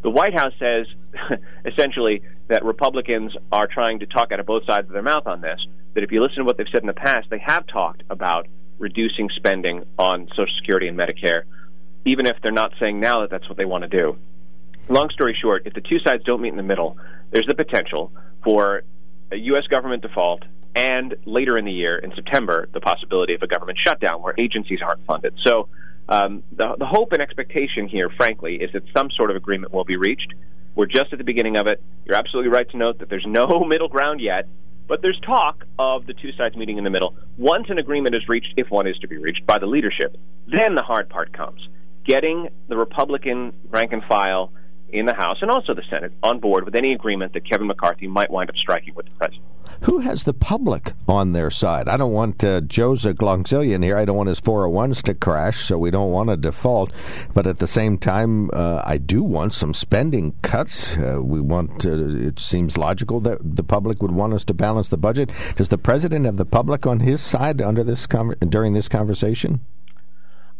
[0.01, 0.85] The White House says
[1.65, 5.41] essentially that Republicans are trying to talk out of both sides of their mouth on
[5.41, 5.59] this.
[5.95, 8.47] That if you listen to what they've said in the past, they have talked about
[8.77, 11.43] reducing spending on Social Security and Medicare,
[12.05, 14.17] even if they're not saying now that that's what they want to do.
[14.87, 16.97] Long story short, if the two sides don't meet in the middle,
[17.31, 18.11] there's the potential
[18.43, 18.83] for
[19.31, 19.63] a U.S.
[19.67, 20.43] government default
[20.75, 24.79] and later in the year, in September, the possibility of a government shutdown where agencies
[24.85, 25.33] aren't funded.
[25.43, 25.69] So
[26.09, 29.85] um, the, the hope and expectation here, frankly, is that some sort of agreement will
[29.85, 30.33] be reached.
[30.75, 31.81] We're just at the beginning of it.
[32.03, 34.47] You're absolutely right to note that there's no middle ground yet,
[34.87, 37.15] but there's talk of the two sides meeting in the middle.
[37.37, 40.15] Once an agreement is reached, if one is to be reached by the leadership,
[40.47, 41.67] then the hard part comes
[42.05, 44.53] getting the Republican rank and file
[44.99, 48.07] in the House and also the Senate on board with any agreement that Kevin McCarthy
[48.07, 49.43] might wind up striking with the president.
[49.81, 51.87] Who has the public on their side?
[51.87, 53.97] I don't want uh, Joe's a Glongzillion here.
[53.97, 56.91] I don't want his 401s to crash, so we don't want a default.
[57.33, 60.97] But at the same time, uh, I do want some spending cuts.
[60.97, 61.85] Uh, we want.
[61.85, 65.29] Uh, it seems logical that the public would want us to balance the budget.
[65.55, 69.59] Does the president have the public on his side under this con- during this conversation?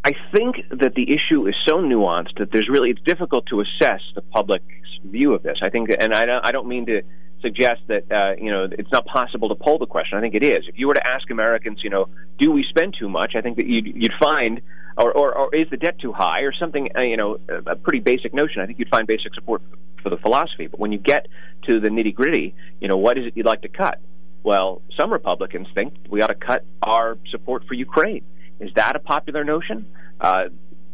[0.06, 4.01] I think that the issue is so nuanced that there's really it's difficult to assess
[4.14, 4.64] the public's
[5.03, 5.58] view of this.
[5.64, 7.01] I think, and I don't, I don't mean to
[7.41, 10.20] suggest that uh, you know it's not possible to poll the question.
[10.20, 10.66] I think it is.
[10.68, 13.34] If you were to ask Americans, you know, do we spend too much?
[13.36, 14.62] I think that you'd, you'd find,
[14.95, 17.99] or, or, or is the debt too high, or something, uh, you know, a pretty
[17.99, 18.62] basic notion.
[18.62, 19.64] I think you'd find basic support
[20.03, 20.68] for the philosophy.
[20.68, 21.26] But when you get
[21.64, 23.99] to the nitty gritty, you know, what is it you'd like to cut?
[24.43, 28.24] Well, some Republicans think we ought to cut our support for Ukraine.
[28.60, 29.86] Is that a popular notion?
[30.20, 30.45] Uh,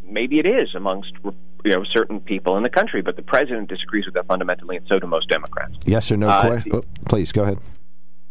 [0.03, 4.05] maybe it is amongst you know certain people in the country, but the president disagrees
[4.05, 5.73] with that fundamentally, and so do most Democrats.
[5.85, 6.29] Yes or no?
[6.29, 7.59] Uh, oh, please go ahead.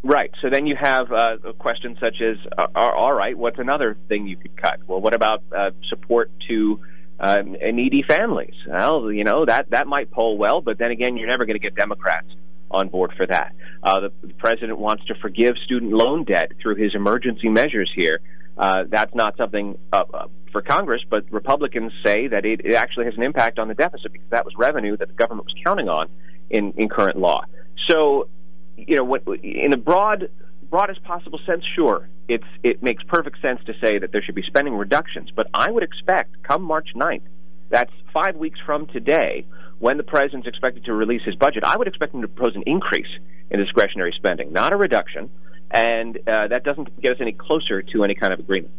[0.02, 0.30] Right.
[0.40, 4.36] So then you have uh, questions such as, uh, all right, what's another thing you
[4.36, 4.80] could cut?
[4.86, 6.80] Well, what about uh, support to
[7.18, 8.54] uh, needy families?
[8.66, 11.60] Well, you know that that might poll well, but then again, you're never going to
[11.62, 12.28] get Democrats
[12.70, 13.54] on board for that.
[13.82, 18.20] Uh, the, the president wants to forgive student loan debt through his emergency measures here
[18.60, 23.06] Uh, that's not something uh, uh, for Congress, but Republicans say that it, it actually
[23.06, 25.88] has an impact on the deficit because that was revenue that the government was counting
[25.88, 26.08] on
[26.50, 27.42] in, in current law.
[27.88, 28.28] So,
[28.76, 30.28] you know, what, in the broad
[30.68, 34.44] broadest possible sense, sure, it's it makes perfect sense to say that there should be
[34.46, 35.30] spending reductions.
[35.34, 37.22] But I would expect, come March 9th,
[37.70, 39.46] that's five weeks from today,
[39.78, 42.64] when the president's expected to release his budget, I would expect him to propose an
[42.66, 43.08] increase
[43.50, 45.30] in discretionary spending, not a reduction.
[45.70, 48.72] And uh, that doesn't get us any closer to any kind of agreement.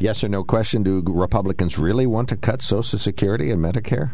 [0.00, 4.12] Yes or no question Do Republicans really want to cut Social Security and Medicare?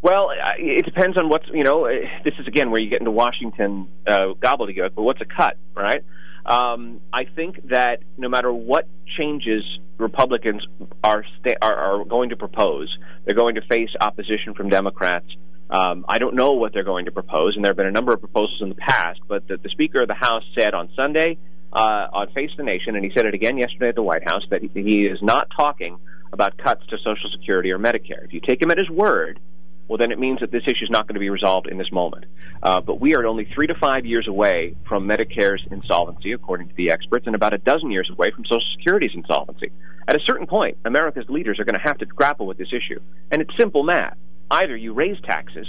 [0.00, 0.28] Well,
[0.58, 1.88] it depends on what's, you know,
[2.24, 6.04] this is again where you get into Washington uh, gobbledygook, but what's a cut, right?
[6.46, 8.86] Um, I think that no matter what
[9.18, 9.64] changes
[9.98, 10.64] Republicans
[11.02, 15.26] are, sta- are, are going to propose, they're going to face opposition from Democrats.
[15.70, 18.12] Um, I don't know what they're going to propose, and there have been a number
[18.12, 19.20] of proposals in the past.
[19.28, 21.38] But the, the Speaker of the House said on Sunday
[21.72, 24.42] uh, on Face the Nation, and he said it again yesterday at the White House,
[24.50, 25.98] that he, he is not talking
[26.32, 28.24] about cuts to Social Security or Medicare.
[28.24, 29.40] If you take him at his word,
[29.88, 31.90] well, then it means that this issue is not going to be resolved in this
[31.90, 32.26] moment.
[32.62, 36.74] Uh, but we are only three to five years away from Medicare's insolvency, according to
[36.74, 39.72] the experts, and about a dozen years away from Social Security's insolvency.
[40.06, 43.00] At a certain point, America's leaders are going to have to grapple with this issue.
[43.30, 44.16] And it's simple math.
[44.50, 45.66] Either you raise taxes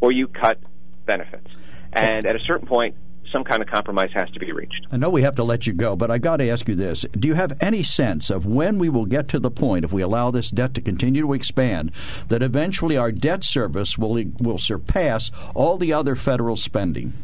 [0.00, 0.58] or you cut
[1.06, 1.56] benefits.
[1.92, 2.96] And at a certain point,
[3.30, 4.86] some kind of compromise has to be reached.
[4.90, 7.06] I know we have to let you go, but I got to ask you this.
[7.18, 10.02] Do you have any sense of when we will get to the point, if we
[10.02, 11.92] allow this debt to continue to expand,
[12.28, 17.14] that eventually our debt service will, will surpass all the other federal spending?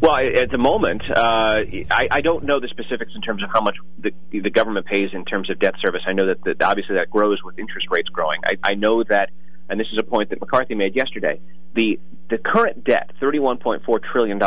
[0.00, 1.60] Well, at the moment, uh,
[1.90, 5.10] I, I don't know the specifics in terms of how much the, the government pays
[5.12, 6.02] in terms of debt service.
[6.06, 8.40] I know that, that obviously that grows with interest rates growing.
[8.44, 9.30] I, I know that,
[9.70, 11.40] and this is a point that McCarthy made yesterday,
[11.74, 11.98] the
[12.28, 14.40] the current debt, $31.4 trillion,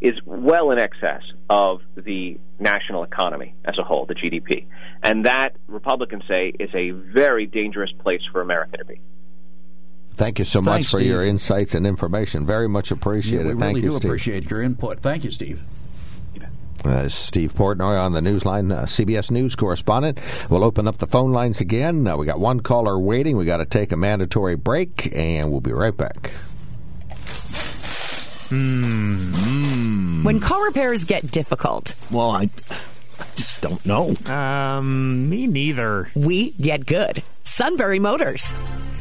[0.00, 4.66] is well in excess of the national economy as a whole, the GDP.
[5.02, 9.00] And that, Republicans say, is a very dangerous place for America to be.
[10.14, 11.10] Thank you so Thanks, much for Steve.
[11.10, 12.46] your insights and information.
[12.46, 13.46] Very much appreciated.
[13.48, 14.10] Yeah, we Thank really you, do Steve.
[14.10, 15.00] appreciate your input.
[15.00, 15.62] Thank you, Steve.
[16.84, 20.18] Uh, Steve Portnoy on the Newsline, uh, CBS News correspondent.
[20.48, 22.06] We'll open up the phone lines again.
[22.06, 23.36] Uh, we got one caller waiting.
[23.36, 26.30] We got to take a mandatory break, and we'll be right back.
[28.50, 30.24] Hmm.
[30.24, 32.48] When car repairs get difficult, Well, I
[33.36, 34.16] just don't know.
[34.26, 36.10] Um, me neither.
[36.14, 37.22] we get good.
[37.44, 38.52] Sunbury Motors.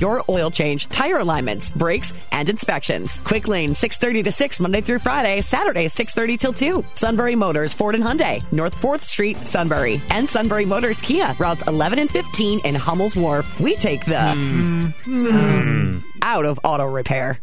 [0.00, 3.18] your oil change, tire alignments, brakes, and inspections.
[3.24, 6.84] Quick Lane 6:30 to 6 Monday through Friday, Saturday 6:30 till 2.
[6.94, 11.98] Sunbury Motors Ford and Hyundai, North 4th Street, Sunbury, and Sunbury Motors Kia, routes 11
[11.98, 13.60] and 15 in Hummel's Wharf.
[13.60, 15.98] We take the Hmm.
[16.22, 17.38] out of auto repair.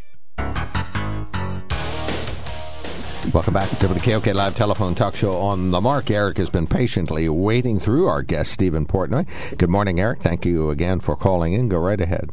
[3.34, 6.10] Welcome back to the KOK Live Telephone Talk Show on the Mark.
[6.10, 9.26] Eric has been patiently waiting through our guest, Stephen Portnoy.
[9.58, 10.22] Good morning, Eric.
[10.22, 11.70] Thank you again for calling in.
[11.70, 12.32] Go right ahead.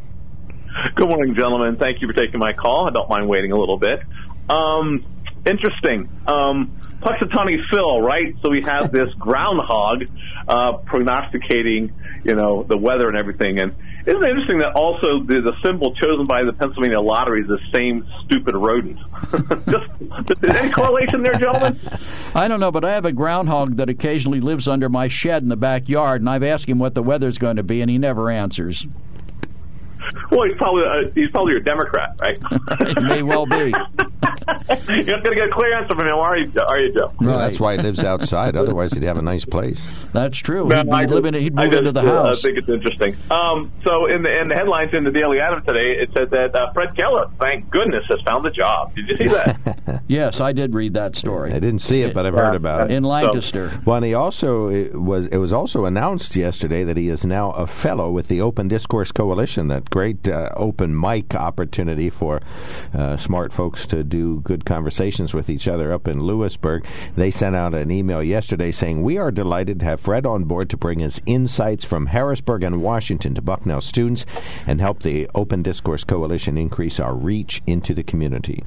[0.94, 1.76] Good morning, gentlemen.
[1.76, 2.88] Thank you for taking my call.
[2.88, 4.00] I don't mind waiting a little bit.
[4.48, 5.04] Um,
[5.46, 6.08] interesting.
[6.26, 8.34] Um, Punxsutawney Phil, right?
[8.42, 10.04] So we have this groundhog
[10.46, 11.92] uh, prognosticating,
[12.24, 13.60] you know, the weather and everything.
[13.60, 13.74] And
[14.06, 17.60] isn't it interesting that also the, the symbol chosen by the Pennsylvania lottery is the
[17.72, 18.98] same stupid rodent?
[19.70, 21.78] Just is there any correlation there, gentlemen?
[22.34, 25.48] I don't know, but I have a groundhog that occasionally lives under my shed in
[25.48, 28.30] the backyard, and I've asked him what the weather's going to be, and he never
[28.30, 28.86] answers.
[30.30, 32.38] Well, he's probably uh, he's probably a Democrat, right?
[32.80, 33.72] it may well be.
[34.88, 37.12] You're not going to get a clear answer from him, are you, are you Joe?
[37.20, 38.56] Well, that's why he lives outside.
[38.56, 39.86] Otherwise, he'd have a nice place.
[40.12, 40.66] That's true.
[40.66, 42.44] No, He'd, I he'd live in, he'd move just, into the uh, house.
[42.44, 43.16] I think it's interesting.
[43.30, 46.54] Um, so in the in the headlines in the Daily Item today, it said that
[46.54, 48.94] uh, Fred Keller, thank goodness, has found a job.
[48.94, 50.02] Did you see that?
[50.08, 51.52] yes, I did read that story.
[51.52, 52.94] I didn't see it, but I've heard about it.
[52.94, 53.80] In Lancaster.
[53.84, 57.50] Well, and he also it was it was also announced yesterday that he is now
[57.52, 62.40] a fellow with the Open Discourse Coalition, that great uh, open mic opportunity for
[62.94, 66.86] uh, smart folks to do good conversations with each other up in Lewisburg.
[67.16, 70.70] They sent out an email yesterday saying, "We are delighted to have Fred on board
[70.70, 74.26] to bring us insights from Harrisburg and Washington to Bucknell students
[74.66, 78.62] and help the Open Discourse Coalition increase our reach into the community."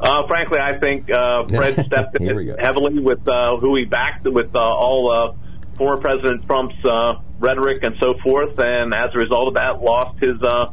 [0.00, 4.54] Uh, frankly, I think uh, Fred stepped in heavily with uh, who he backed, with
[4.54, 9.48] uh, all uh, former President Trump's uh, rhetoric and so forth, and as a result
[9.48, 10.72] of that, lost his uh,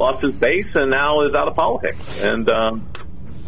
[0.00, 1.98] lost his base and now is out of politics.
[2.20, 2.88] And um,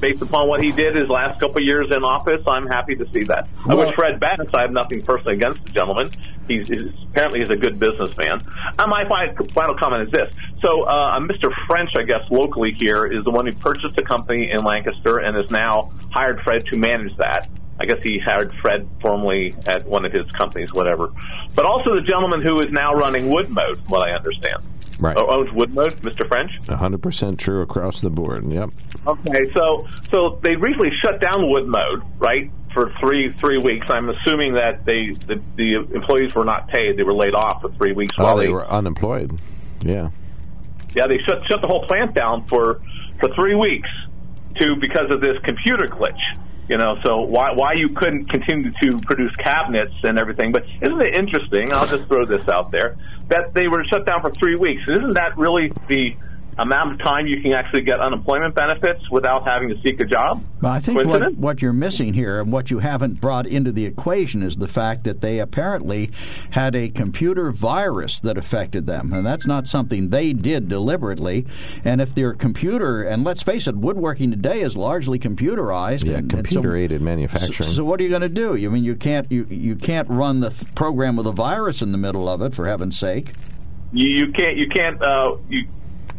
[0.00, 3.10] based upon what he did his last couple of years in office, I'm happy to
[3.12, 3.48] see that.
[3.66, 4.38] I wish Fred Bass.
[4.52, 6.08] I have nothing personally against the gentleman.
[6.48, 8.40] He's, he's apparently he's a good businessman.
[8.78, 9.04] And my
[9.54, 11.52] final comment is this: so uh, Mr.
[11.66, 15.34] French, I guess locally here, is the one who purchased a company in Lancaster and
[15.36, 17.48] has now hired Fred to manage that.
[17.80, 21.10] I guess he hired Fred formerly at one of his companies, whatever.
[21.54, 24.62] But also the gentleman who is now running Wood-Mode, what I understand.
[25.02, 25.16] Right.
[25.16, 26.28] Oh, owns Wood-Mode, Mr.
[26.28, 26.62] French.
[26.62, 28.52] 100% true across the board.
[28.52, 28.70] Yep.
[29.04, 33.84] Okay, so so they recently shut down Wood-Mode, right, for three three weeks.
[33.90, 37.72] I'm assuming that they the, the employees were not paid; they were laid off for
[37.72, 38.12] three weeks.
[38.16, 39.40] Oh, while they were unemployed.
[39.84, 40.10] Yeah.
[40.94, 42.80] yeah, they shut shut the whole plant down for
[43.18, 43.90] for three weeks
[44.60, 46.20] to because of this computer glitch.
[46.68, 50.52] You know, so why why you couldn't continue to produce cabinets and everything?
[50.52, 51.72] But isn't it interesting?
[51.72, 52.96] I'll just throw this out there
[53.32, 54.86] that they were shut down for three weeks.
[54.86, 56.14] Isn't that really the
[56.62, 60.44] amount of time you can actually get unemployment benefits without having to seek a job?
[60.60, 63.84] Well, I think what, what you're missing here and what you haven't brought into the
[63.84, 66.10] equation is the fact that they apparently
[66.50, 69.12] had a computer virus that affected them.
[69.12, 71.46] And that's not something they did deliberately.
[71.84, 76.04] And if their computer, and let's face it, woodworking today is largely computerized.
[76.04, 77.70] Yeah, and, and computer aided so, manufacturing.
[77.70, 78.54] so, what are you going to do?
[78.54, 81.90] You mean you can't you, you can't run the th- program with a virus in
[81.90, 83.32] the middle of it for heaven's sake?
[83.92, 85.66] You, you can't you can't uh, you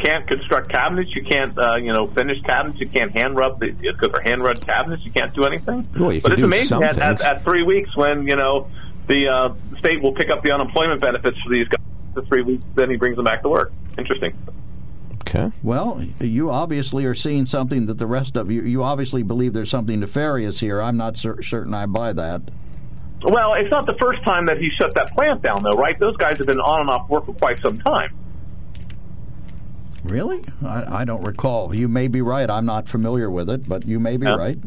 [0.04, 1.16] can't construct cabinets.
[1.16, 2.80] You can't, uh, you know, finish cabinets.
[2.80, 5.04] You can't hand rub the because they're hand rubbed cabinets.
[5.06, 5.88] You can't do anything.
[5.98, 8.70] Well, you but can it's do amazing at, at, at three weeks when you know
[9.08, 11.82] the uh, state will pick up the unemployment benefits for these guys
[12.14, 12.64] for three weeks.
[12.76, 13.72] Then he brings them back to work.
[13.98, 14.36] Interesting.
[15.22, 15.52] Okay.
[15.64, 18.62] Well, you obviously are seeing something that the rest of you.
[18.62, 20.82] You obviously believe there's something nefarious here.
[20.82, 22.42] I'm not cer- certain I buy that.
[23.24, 25.98] Well, it's not the first time that he shut that plant down, though, right?
[25.98, 28.14] Those guys have been on and off work for quite some time.
[30.06, 30.44] Really?
[30.66, 31.74] I, I don't recall.
[31.74, 32.50] You may be right.
[32.50, 34.36] I'm not familiar with it, but you may be Yeah.
[34.36, 34.58] right.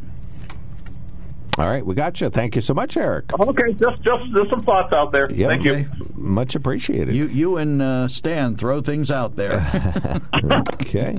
[1.58, 2.28] All right, we got you.
[2.28, 3.32] Thank you so much, Eric.
[3.32, 5.30] Okay, just just just some thoughts out there.
[5.32, 5.48] Yep.
[5.48, 5.86] Thank you.
[6.14, 7.14] Much appreciated.
[7.14, 10.20] You you and uh, Stan throw things out there.
[10.74, 11.16] okay.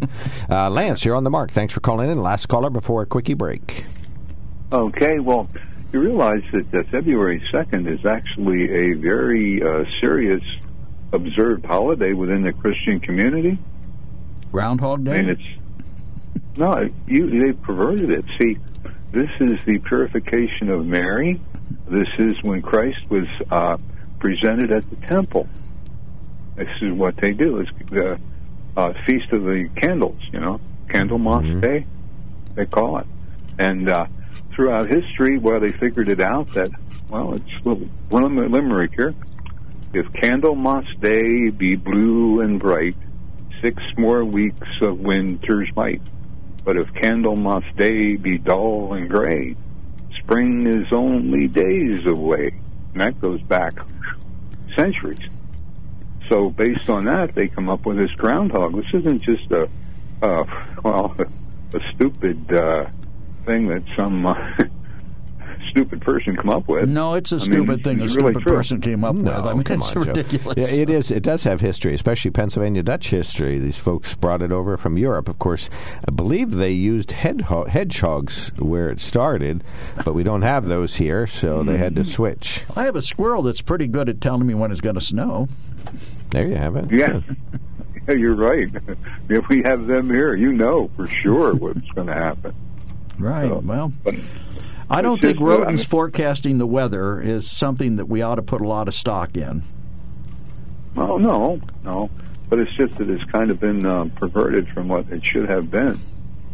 [0.48, 1.50] Uh, Lance, you're on the mark.
[1.50, 2.22] Thanks for calling in.
[2.22, 3.86] Last caller before a quickie break.
[4.72, 5.50] Okay, well,
[5.92, 10.44] you realize that uh, February 2nd is actually a very uh, serious
[11.14, 13.58] observed holiday within the Christian community.
[14.52, 15.12] Groundhog Day.
[15.12, 18.26] I mean, it's no, you they perverted it.
[18.42, 18.58] See,
[19.12, 21.40] this is the purification of Mary.
[21.88, 23.78] This is when Christ was uh,
[24.20, 25.48] presented at the temple.
[26.56, 27.60] This is what they do.
[27.60, 28.20] It's the
[28.76, 30.20] uh, feast of the candles.
[30.32, 31.86] You know, Candlemas Day,
[32.56, 33.08] they call it.
[33.60, 34.08] And uh,
[34.54, 36.70] throughout history, well, they figured it out that
[37.10, 39.14] well, it's a little lim- limerick here.
[39.94, 42.96] If Candlemas Day be blue and bright,
[43.62, 46.02] six more weeks of winter's might.
[46.64, 49.56] But if Candlemas Day be dull and gray,
[50.20, 52.60] spring is only days away.
[52.94, 53.74] And that goes back
[54.76, 55.20] centuries.
[56.30, 58.76] So based on that, they come up with this groundhog.
[58.76, 59.70] This isn't just a,
[60.22, 60.44] uh,
[60.84, 61.16] well,
[61.74, 62.86] a stupid uh,
[63.46, 64.36] thing that some uh,
[65.70, 66.88] stupid person come up with.
[66.90, 68.58] No, it's a I mean, stupid thing a it's really stupid true.
[68.58, 69.28] person came up with.
[69.28, 70.58] I mean, come it's on, ridiculous.
[70.58, 71.12] Yeah, it is.
[71.12, 73.60] It does have history, especially Pennsylvania Dutch history.
[73.60, 75.30] These folks brought it over from Europe.
[75.30, 75.70] Of course,
[76.08, 79.64] I believe they used hedgehog, hedgehogs where it started,
[80.06, 82.12] but we don't have those here, so they had to Mm-hmm.
[82.12, 82.64] switch.
[82.76, 85.48] I have a squirrel that's pretty good at telling me when it's going to snow.
[86.30, 86.92] There you have it.
[86.92, 87.22] Yeah.
[88.08, 88.70] yeah, you're right.
[89.30, 92.54] If we have them here, you know for sure what's going to happen.
[93.20, 93.50] Right.
[93.50, 94.16] So, well, but
[94.90, 98.22] I don't think just, uh, I rodents mean- forecasting the weather is something that we
[98.22, 99.64] ought to put a lot of stock in.
[100.96, 102.10] Oh no, no.
[102.50, 105.70] But it's just that it's kind of been um, perverted from what it should have
[105.70, 106.00] been,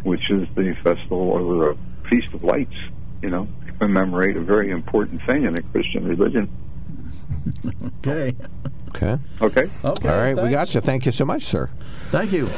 [0.03, 1.77] which is the festival or the
[2.09, 2.73] feast of lights.
[3.21, 6.49] You know, to commemorate a very important thing in the Christian religion.
[8.05, 8.35] Okay.
[8.89, 9.17] Okay.
[9.41, 9.69] Okay.
[9.83, 10.09] Okay.
[10.09, 10.81] All right, we got you.
[10.81, 11.69] Thank you so much, sir.
[12.11, 12.49] Thank you.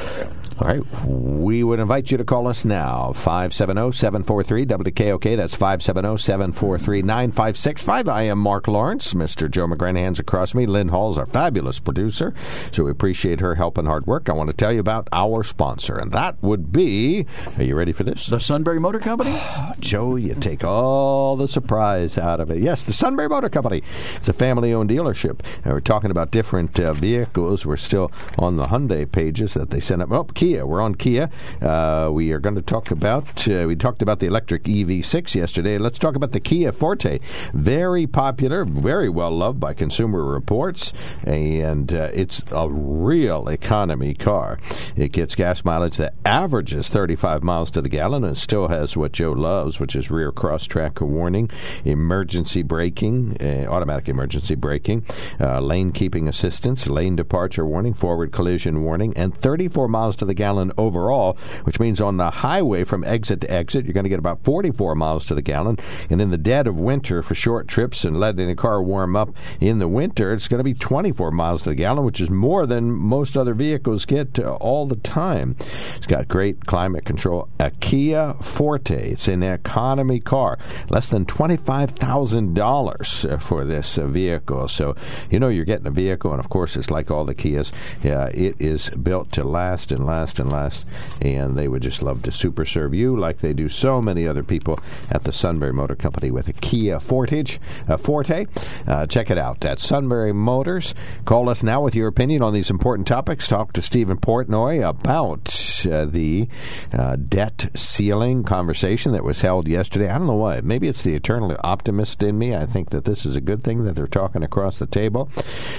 [0.58, 0.82] All right.
[1.06, 3.12] We would invite you to call us now.
[3.14, 5.36] 570-743-WKOK.
[5.36, 8.08] That's 570-743-9565.
[8.08, 9.14] I am Mark Lawrence.
[9.14, 9.52] Mr.
[9.52, 10.66] Joe McGranahan's across me.
[10.66, 12.34] Lynn Hall's our fabulous producer.
[12.72, 14.30] So we appreciate her help and hard work.
[14.30, 17.26] I want to tell you about our sponsor, and that would be,
[17.58, 18.28] are you ready for this?
[18.28, 19.38] The Sunbury Motor Company?
[19.82, 22.60] Joe, you take all the surprise out of it.
[22.60, 23.84] Yes, the Sunbury Motor Company.
[24.16, 25.42] It's a family-owned dealership.
[25.66, 27.66] And we're talking about different uh, vehicles.
[27.66, 30.14] We're still on the Hyundai pages that they sent up.
[30.14, 30.64] Oh, Kia.
[30.64, 31.32] We're on Kia.
[31.60, 35.80] Uh, we are going to talk about, uh, we talked about the electric EV6 yesterday.
[35.80, 37.18] Let's talk about the Kia Forte.
[37.56, 40.94] Very popular, very well loved by Consumer Reports,
[41.26, 44.60] and uh, it's a real economy car.
[44.96, 49.14] It gets gas mileage that averages 35 miles to the gallon and still has what
[49.14, 51.50] Joe loves, which is rear cross track warning,
[51.86, 55.08] emergency braking, uh, automatic emergency braking,
[55.40, 60.35] uh, lane keeping assistance, lane departure warning, forward collision warning, and 34 miles to the
[60.36, 64.20] gallon overall, which means on the highway from exit to exit, you're going to get
[64.20, 65.78] about 44 miles to the gallon.
[66.10, 69.30] And in the dead of winter for short trips and letting the car warm up
[69.60, 72.66] in the winter, it's going to be 24 miles to the gallon, which is more
[72.66, 75.56] than most other vehicles get uh, all the time.
[75.96, 77.48] It's got great climate control.
[77.60, 79.12] A Kia Forte.
[79.12, 80.58] It's an economy car.
[80.90, 84.68] Less than $25,000 for this uh, vehicle.
[84.68, 84.96] So,
[85.30, 87.72] you know, you're getting a vehicle, and of course, it's like all the Kias.
[88.04, 90.86] It is built to last and last and last,
[91.22, 94.44] and they would just love to super serve you like they do so many other
[94.44, 98.46] people at the Sunbury Motor Company with a Kia Fortage, uh, Forte.
[98.88, 100.94] Uh, check it out at Sunbury Motors.
[101.26, 103.48] Call us now with your opinion on these important topics.
[103.48, 106.48] Talk to Stephen Portnoy about uh, the
[106.94, 110.10] uh, debt ceiling conversation that was held yesterday.
[110.10, 110.62] I don't know why.
[110.62, 112.56] Maybe it's the eternal optimist in me.
[112.56, 115.30] I think that this is a good thing that they're talking across the table.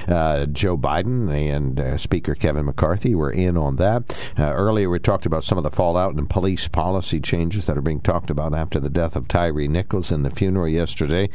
[0.06, 4.02] Uh, Joe Biden and uh, Speaker Kevin McCarthy were in on that.
[4.38, 7.82] Uh, earlier, we talked about some of the fallout and police policy changes that are
[7.82, 11.28] being talked about after the death of Tyre Nichols and the funeral yesterday.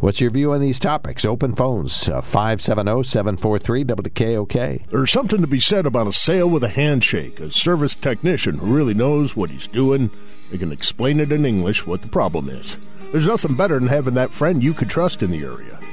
[0.00, 1.24] What's your view on these topics?
[1.24, 4.90] Open phones uh, 570 743 WKOK.
[4.90, 7.38] There's something to be said about a sale with a handshake.
[7.38, 10.10] A service technician who really knows what he's doing.
[10.50, 12.76] They can explain it in English what the problem is.
[13.12, 15.78] There's nothing better than having that friend you could trust in the area.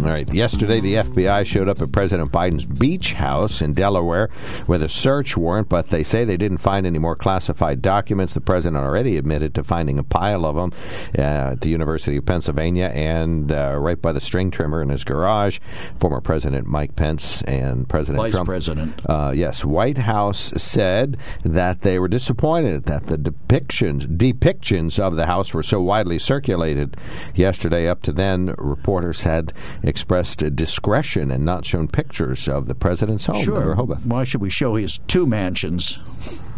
[0.00, 0.30] All right.
[0.32, 4.28] Yesterday, the FBI showed up at President Biden's beach house in Delaware
[4.66, 8.34] with a search warrant, but they say they didn't find any more classified documents.
[8.34, 10.72] The president already admitted to finding a pile of them
[11.18, 15.02] uh, at the University of Pennsylvania and uh, right by the string trimmer in his
[15.02, 15.60] garage.
[15.98, 18.48] Former President Mike Pence and President Vice Trump.
[18.48, 19.00] President.
[19.06, 25.26] Uh, yes, White House said that they were disappointed that the depictions depictions of the
[25.26, 26.98] house were so widely circulated
[27.34, 27.88] yesterday.
[27.88, 29.54] Up to then, reporters had
[29.86, 33.68] expressed discretion and not shown pictures of the president's home in Sure.
[33.70, 34.04] Rehoboth.
[34.04, 35.98] Why should we show his two mansions?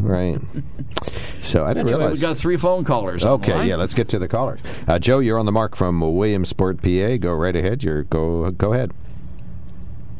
[0.00, 0.40] Right.
[1.42, 2.14] So I didn't Anyway, realize.
[2.14, 3.24] we got three phone callers.
[3.24, 3.68] Okay, line.
[3.68, 4.60] yeah, let's get to the callers.
[4.86, 7.16] Uh, Joe, you're on the mark from Williamsport, PA.
[7.18, 7.84] Go right ahead.
[7.84, 8.92] You're go go ahead.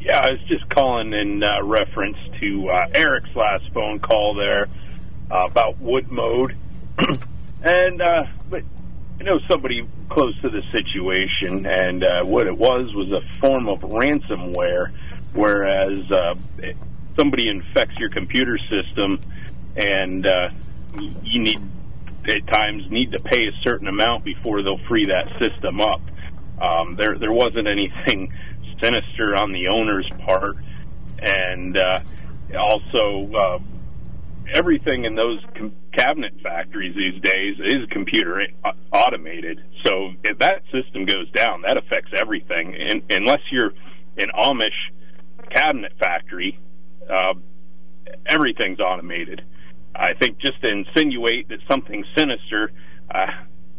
[0.01, 4.67] Yeah, I was just calling in uh, reference to uh, Eric's last phone call there
[5.29, 6.55] uh, about Wood-Mode,
[7.63, 8.63] and uh, but
[9.19, 13.67] I know somebody close to the situation, and uh, what it was was a form
[13.67, 14.93] of ransomware,
[15.33, 16.35] whereas uh,
[17.17, 19.19] somebody infects your computer system,
[19.75, 20.49] and uh,
[21.23, 21.59] you need
[22.29, 26.01] at times need to pay a certain amount before they'll free that system up.
[26.61, 28.31] Um, there there wasn't anything
[28.81, 30.55] sinister on the owner's part,
[31.21, 31.99] and uh,
[32.57, 33.59] also uh,
[34.53, 39.61] everything in those com- cabinet factories these days is computer a- automated.
[39.85, 42.75] So if that system goes down, that affects everything.
[42.75, 43.73] And unless you're
[44.17, 44.91] an Amish
[45.49, 46.59] cabinet factory,
[47.09, 47.33] uh,
[48.25, 49.41] everything's automated.
[49.95, 52.71] I think just to insinuate that something sinister,
[53.13, 53.27] uh,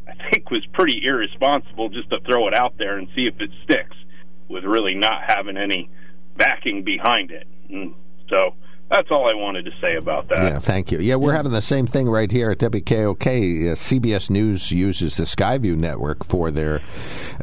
[0.09, 3.51] I think was pretty irresponsible just to throw it out there and see if it
[3.65, 3.97] sticks,
[4.49, 5.89] with really not having any
[6.37, 7.47] backing behind it.
[7.69, 7.95] And
[8.29, 8.55] so
[8.91, 10.43] that's all I wanted to say about that.
[10.43, 10.99] Yeah, thank you.
[10.99, 13.21] Yeah, we're having the same thing right here at WKOK.
[13.21, 16.83] Uh, CBS News uses the Skyview network for their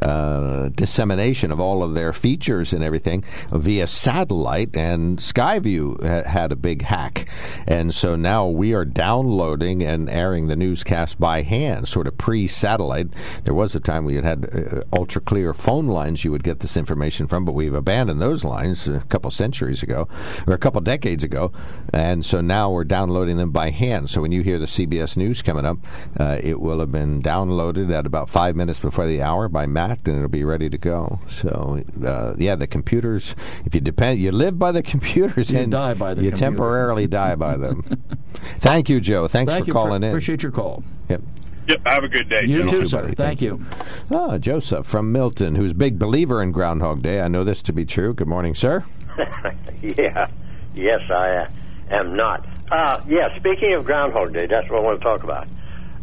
[0.02, 6.52] uh, dissemination of all of their features and everything via satellite, and Skyview ha- had
[6.52, 7.26] a big hack.
[7.66, 12.46] And so now we are downloading and airing the newscast by hand, sort of pre
[12.46, 13.08] satellite.
[13.44, 16.60] There was a time we had had uh, ultra clear phone lines you would get
[16.60, 20.08] this information from, but we've abandoned those lines a couple centuries ago,
[20.46, 21.52] or a couple decades ago ago,
[21.92, 24.10] and so now we're downloading them by hand.
[24.10, 25.78] So when you hear the CBS News coming up,
[26.18, 30.06] uh, it will have been downloaded at about five minutes before the hour by Matt,
[30.08, 31.20] and it'll be ready to go.
[31.28, 33.34] So uh, yeah, the computers.
[33.64, 36.50] If you depend, you live by the computers, You and die by the you computer.
[36.50, 38.02] temporarily die by them.
[38.58, 39.28] Thank you, Joe.
[39.28, 40.10] Thanks Thank for you calling in.
[40.10, 40.82] Appreciate your call.
[41.08, 41.22] Yep.
[41.68, 41.86] Yep.
[41.86, 42.40] Have a good day.
[42.42, 42.80] You gentlemen.
[42.80, 43.12] too, sir.
[43.12, 43.64] Thank you.
[44.10, 47.20] Ah, Joseph from Milton, who's a big believer in Groundhog Day.
[47.20, 48.14] I know this to be true.
[48.14, 48.84] Good morning, sir.
[49.82, 50.26] yeah.
[50.78, 51.46] Yes, I uh,
[51.90, 52.46] am not.
[52.70, 55.48] Uh, yeah, speaking of Groundhog Day, that's what I want to talk about.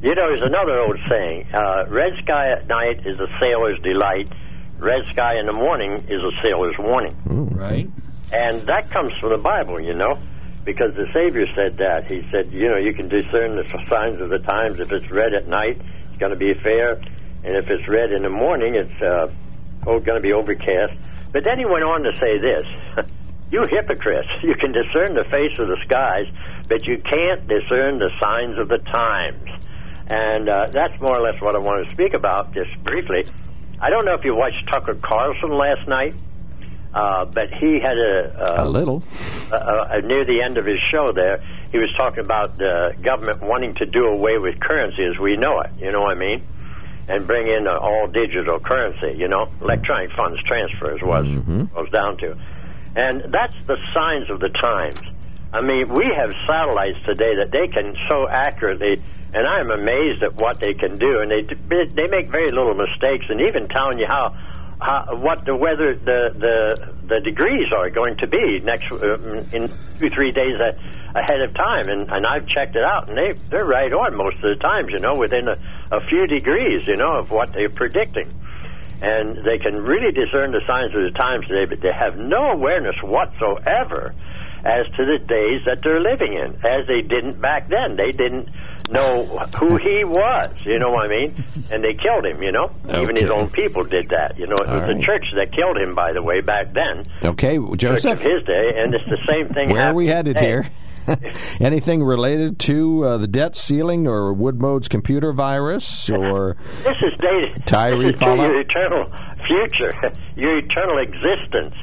[0.01, 4.29] You know, there's another old saying uh, red sky at night is a sailor's delight,
[4.77, 7.15] red sky in the morning is a sailor's warning.
[7.25, 7.89] Right.
[8.33, 10.19] And that comes from the Bible, you know,
[10.65, 12.11] because the Savior said that.
[12.11, 14.81] He said, you know, you can discern the signs of the times.
[14.81, 16.99] If it's red at night, it's going to be fair.
[17.45, 19.31] And if it's red in the morning, it's uh,
[19.87, 20.93] oh, going to be overcast.
[21.31, 22.65] But then he went on to say this
[23.55, 26.27] You hypocrites, you can discern the face of the skies,
[26.67, 29.47] but you can't discern the signs of the times.
[30.07, 33.25] And uh, that's more or less what I want to speak about, just briefly.
[33.79, 36.15] I don't know if you watched Tucker Carlson last night.
[36.93, 39.03] Uh, but he had a, A little.
[39.51, 43.41] uh, uh, near the end of his show there, he was talking about the government
[43.41, 45.71] wanting to do away with currency as we know it.
[45.77, 46.41] You know what I mean?
[47.09, 49.17] And bring in uh, all digital currency.
[49.17, 51.25] You know, electronic funds transfers was
[51.75, 52.37] was down to,
[52.95, 54.99] and that's the signs of the times.
[55.53, 59.01] I mean, we have satellites today that they can so accurately,
[59.33, 61.19] and I'm amazed at what they can do.
[61.19, 61.43] And they
[61.85, 64.35] they make very little mistakes, and even telling you how
[64.81, 69.17] how, what the weather the the the degrees are going to be next uh,
[69.53, 70.75] in two three days a,
[71.17, 74.35] ahead of time and and I've checked it out and they they're right on most
[74.37, 75.57] of the times you know within a,
[75.91, 78.33] a few degrees you know of what they're predicting
[79.01, 82.51] and they can really discern the signs of the times today but they have no
[82.51, 84.13] awareness whatsoever
[84.63, 88.49] as to the days that they're living in as they didn't back then they didn't
[88.89, 89.25] know
[89.59, 93.15] who he was you know what I mean and they killed him you know even
[93.15, 94.97] his own people did that you know it All was right.
[94.97, 98.21] the church that killed him by the way back then Okay, Joseph.
[98.21, 100.45] his day and it's the same thing Where are we headed today.
[100.47, 100.69] here?
[101.59, 107.65] Anything related to uh, the debt ceiling or Wood-Mode's computer virus or This is dated.
[107.65, 109.11] Tyree this is to your eternal
[109.47, 109.91] future,
[110.35, 111.75] your eternal existence,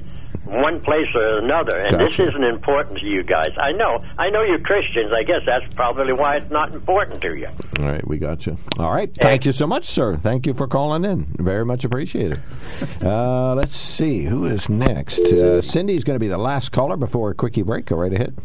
[0.45, 1.79] one place or another.
[1.79, 3.51] And this isn't important to you guys.
[3.59, 4.05] I know.
[4.19, 5.13] I know you're Christians.
[5.17, 7.49] I guess that's probably why it's not important to you.
[7.79, 8.57] All right, we got you.
[8.79, 10.17] All right, thank you so much, sir.
[10.17, 11.27] Thank you for calling in.
[11.39, 12.41] Very much appreciated.
[13.03, 15.19] Uh, let's see who is next.
[15.19, 17.87] Uh, Cindy's going to be the last caller before a quickie break.
[17.87, 18.37] Go right ahead.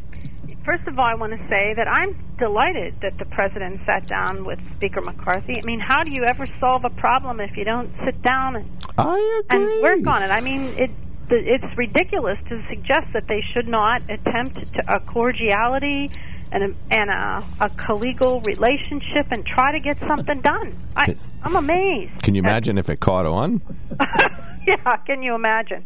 [0.68, 4.44] First of all, I want to say that I'm delighted that the president sat down
[4.44, 5.54] with Speaker McCarthy.
[5.58, 8.70] I mean, how do you ever solve a problem if you don't sit down and,
[8.98, 10.28] I and work on it?
[10.30, 10.92] I mean, it
[11.30, 16.12] the, it's ridiculous to suggest that they should not attempt to, a cordiality
[16.52, 20.76] and a, and a, a collegial relationship and try to get something done.
[20.98, 22.22] I, I'm amazed.
[22.24, 23.62] Can you imagine if it caught on?
[24.68, 25.86] yeah, can you imagine?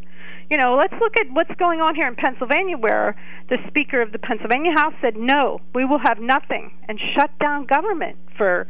[0.51, 3.15] You know, let's look at what's going on here in Pennsylvania, where
[3.47, 7.65] the Speaker of the Pennsylvania House said, no, we will have nothing, and shut down
[7.67, 8.67] government for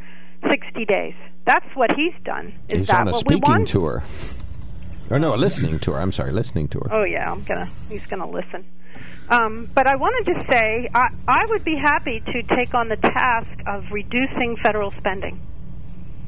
[0.48, 1.14] 60 days.
[1.44, 2.54] That's what he's done.
[2.68, 3.66] Is He's that on a what we speaking want?
[3.68, 4.04] tour.
[5.10, 6.00] Or no, a listening tour.
[6.00, 6.86] I'm sorry, listening tour.
[6.88, 7.68] Oh yeah, I'm gonna.
[7.88, 8.64] He's gonna listen.
[9.28, 12.96] Um, but I wanted to say I, I would be happy to take on the
[12.96, 15.40] task of reducing federal spending.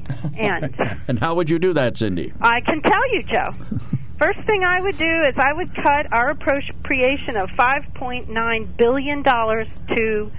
[0.36, 0.74] And
[1.06, 2.32] And how would you do that, Cindy?
[2.40, 3.54] I can tell you, Joe.
[4.18, 10.32] First thing I would do is I would cut our appropriation of $5.9 billion to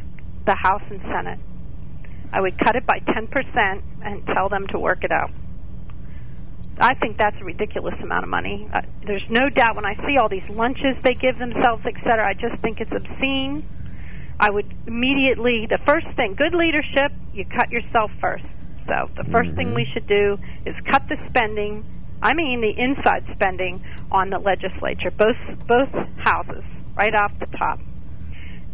[0.46, 1.40] the House and Senate.
[2.32, 5.32] I would cut it by 10% and tell them to work it out.
[6.78, 8.68] I think that's a ridiculous amount of money.
[8.74, 12.28] Uh, there's no doubt when I see all these lunches they give themselves, et cetera,
[12.28, 13.68] I just think it's obscene.
[14.40, 18.44] I would immediately, the first thing, good leadership, you cut yourself first.
[18.88, 21.86] So the 1st thing we should do is cut the spending.
[22.26, 26.64] I mean the inside spending on the legislature, both both houses,
[26.96, 27.80] right off the top.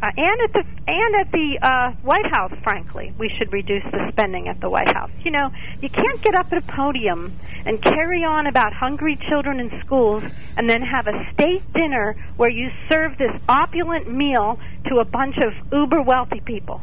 [0.01, 4.07] Uh, and at the and at the uh, White House, frankly, we should reduce the
[4.13, 5.11] spending at the White House.
[5.25, 9.59] You know, you can't get up at a podium and carry on about hungry children
[9.59, 10.23] in schools,
[10.55, 15.35] and then have a state dinner where you serve this opulent meal to a bunch
[15.39, 16.79] of uber wealthy people.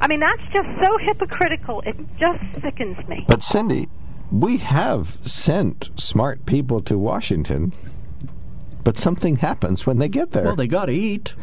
[0.00, 1.82] I mean, that's just so hypocritical.
[1.82, 3.26] It just sickens me.
[3.28, 3.88] But Cindy,
[4.32, 7.72] we have sent smart people to Washington,
[8.82, 10.44] but something happens when they get there.
[10.44, 11.34] Well, they got to eat.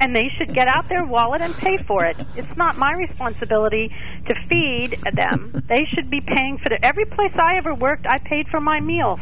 [0.00, 2.16] and they should get out their wallet and pay for it.
[2.36, 3.92] It's not my responsibility
[4.28, 5.62] to feed them.
[5.68, 8.80] They should be paying for the every place I ever worked, I paid for my
[8.80, 9.20] meals.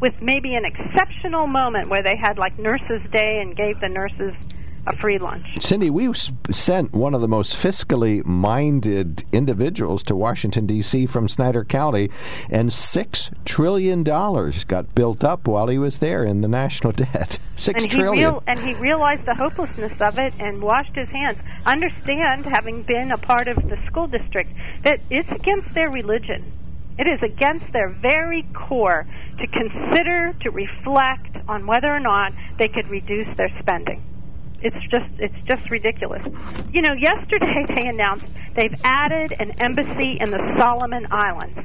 [0.00, 4.34] With maybe an exceptional moment where they had like nurses day and gave the nurses
[4.86, 5.46] a free lunch.
[5.60, 6.12] Cindy, we
[6.50, 11.06] sent one of the most fiscally minded individuals to Washington, D.C.
[11.06, 12.10] from Snyder County,
[12.50, 17.38] and $6 trillion got built up while he was there in the national debt.
[17.54, 18.16] Six and trillion.
[18.16, 21.38] he real, and he realized the hopelessness of it and washed his hands.
[21.64, 24.50] Understand, having been a part of the school district,
[24.82, 26.50] that it's against their religion.
[26.98, 29.06] It is against their very core
[29.38, 34.02] to consider, to reflect on whether or not they could reduce their spending.
[34.62, 36.26] It's just it's just ridiculous.
[36.72, 41.58] You know, yesterday they announced they've added an embassy in the Solomon Islands.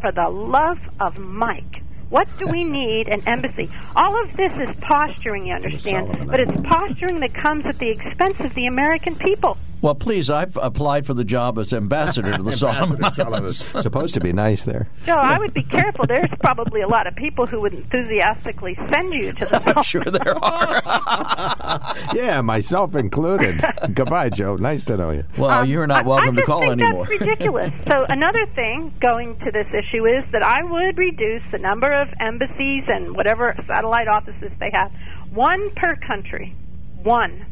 [0.00, 1.82] For the love of Mike.
[2.10, 3.70] What do we need an embassy?
[3.96, 8.38] All of this is posturing, you understand, but it's posturing that comes at the expense
[8.40, 9.56] of the American people.
[9.82, 13.64] Well, please, I've applied for the job as ambassador to the Solomon Islands.
[13.82, 14.88] Supposed to be nice there.
[15.04, 16.06] Joe, I would be careful.
[16.06, 19.60] There's probably a lot of people who would enthusiastically send you to the.
[19.76, 21.94] I'm sure there are.
[22.14, 23.60] yeah, myself included.
[23.92, 24.54] Goodbye, Joe.
[24.54, 25.24] Nice to know you.
[25.36, 27.06] Well, um, you're not I- welcome I to just call think anymore.
[27.08, 27.72] That's ridiculous.
[27.88, 32.08] so another thing going to this issue is that I would reduce the number of
[32.20, 34.92] embassies and whatever satellite offices they have,
[35.32, 36.54] one per country,
[37.02, 37.46] one.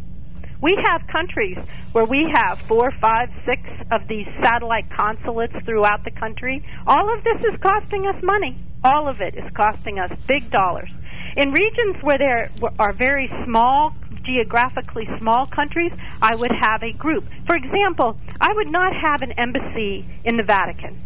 [0.63, 1.57] We have countries
[1.93, 6.63] where we have four, five, six of these satellite consulates throughout the country.
[6.87, 8.59] All of this is costing us money.
[8.85, 10.91] All of it is costing us big dollars.
[11.37, 17.25] In regions where there are very small, geographically small countries, I would have a group.
[17.47, 21.01] For example, I would not have an embassy in the Vatican.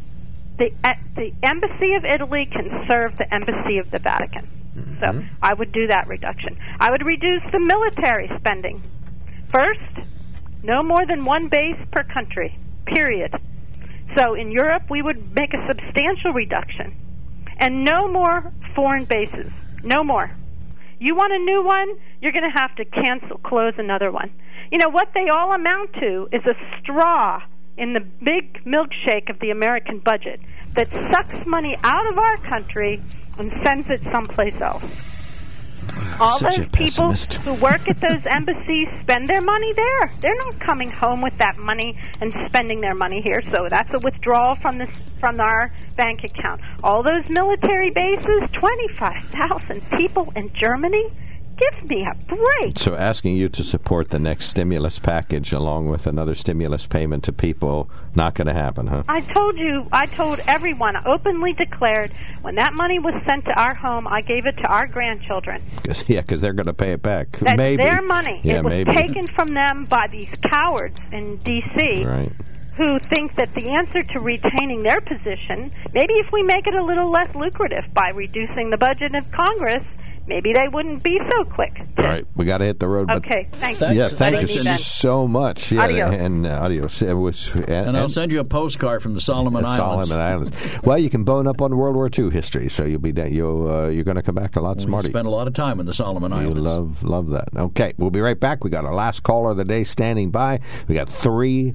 [0.58, 0.70] The,
[1.16, 4.48] the embassy of Italy can serve the embassy of the Vatican.
[5.00, 5.34] So mm-hmm.
[5.42, 6.56] I would do that reduction.
[6.80, 8.82] I would reduce the military spending.
[9.50, 10.08] First,
[10.62, 13.34] no more than one base per country, period.
[14.16, 16.96] So in Europe, we would make a substantial reduction.
[17.58, 19.50] And no more foreign bases.
[19.82, 20.30] No more.
[20.98, 21.98] You want a new one?
[22.20, 24.32] You're going to have to cancel, close another one.
[24.72, 27.42] You know, what they all amount to is a straw
[27.76, 30.40] in the big milkshake of the American budget
[30.74, 33.02] that sucks money out of our country
[33.38, 34.84] and sends it someplace else.
[36.20, 37.34] All Such those people pessimist.
[37.34, 40.12] who work at those embassies spend their money there.
[40.20, 43.42] They're not coming home with that money and spending their money here.
[43.50, 46.60] So that's a withdrawal from this from our bank account.
[46.82, 51.10] All those military bases, twenty five thousand people in Germany.
[51.56, 52.76] Give me a break.
[52.78, 57.32] So, asking you to support the next stimulus package along with another stimulus payment to
[57.32, 59.04] people, not going to happen, huh?
[59.08, 62.12] I told you, I told everyone, I openly declared
[62.42, 65.62] when that money was sent to our home, I gave it to our grandchildren.
[65.86, 67.38] Cause, yeah, because they're going to pay it back.
[67.38, 67.82] That's maybe.
[67.82, 68.40] their money.
[68.42, 68.94] Yeah, it was maybe.
[68.94, 72.02] taken from them by these cowards in D.C.
[72.04, 72.32] Right.
[72.76, 76.82] who think that the answer to retaining their position, maybe if we make it a
[76.82, 79.84] little less lucrative by reducing the budget of Congress,
[80.26, 81.80] maybe they wouldn't be so quick.
[81.98, 83.06] All right, we got to hit the road.
[83.08, 83.94] but- Okay, thank Thanks.
[83.94, 84.00] you.
[84.02, 85.70] Yeah, thank you Thanks, so much.
[85.72, 86.14] Yeah, Adios.
[86.14, 87.02] and uh, adios.
[87.02, 90.08] It was, and, And I'll send you a postcard from the Solomon the Islands.
[90.08, 90.52] Solomon Islands.
[90.84, 93.70] Well, you can bone up on World War II history, so you'll be da- you'll
[93.70, 95.08] uh, you're going to come back a lot We smarter.
[95.08, 96.60] spent a lot of time in the Solomon You Islands.
[96.62, 97.48] love love that.
[97.56, 98.64] Okay, we'll be right back.
[98.64, 100.60] We got our last caller of the day standing by.
[100.88, 101.74] We got three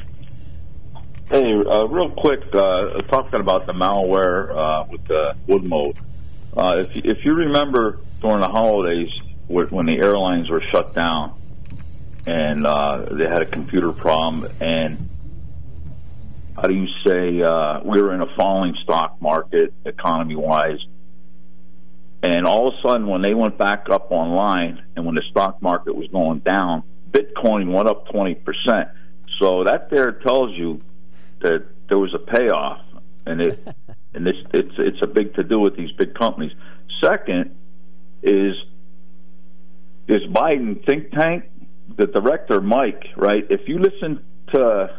[1.31, 5.97] Hey, uh, real quick, uh, talking about the malware uh, with the Wood-Mode.
[6.57, 9.13] Uh, if if you remember during the holidays
[9.47, 11.31] when the airlines were shut down
[12.27, 15.09] and uh, they had a computer problem, and
[16.57, 20.85] how do you say uh, we were in a falling stock market economy wise,
[22.21, 25.61] and all of a sudden when they went back up online and when the stock
[25.61, 28.89] market was going down, Bitcoin went up twenty percent.
[29.39, 30.81] So that there tells you
[31.41, 32.81] that there was a payoff,
[33.25, 33.67] and it
[34.13, 36.51] and this it's it's a big to do with these big companies.
[37.03, 37.55] Second
[38.23, 38.53] is
[40.07, 41.45] this Biden think tank,
[41.97, 43.45] the director Mike, right?
[43.49, 44.23] If you listen
[44.53, 44.89] to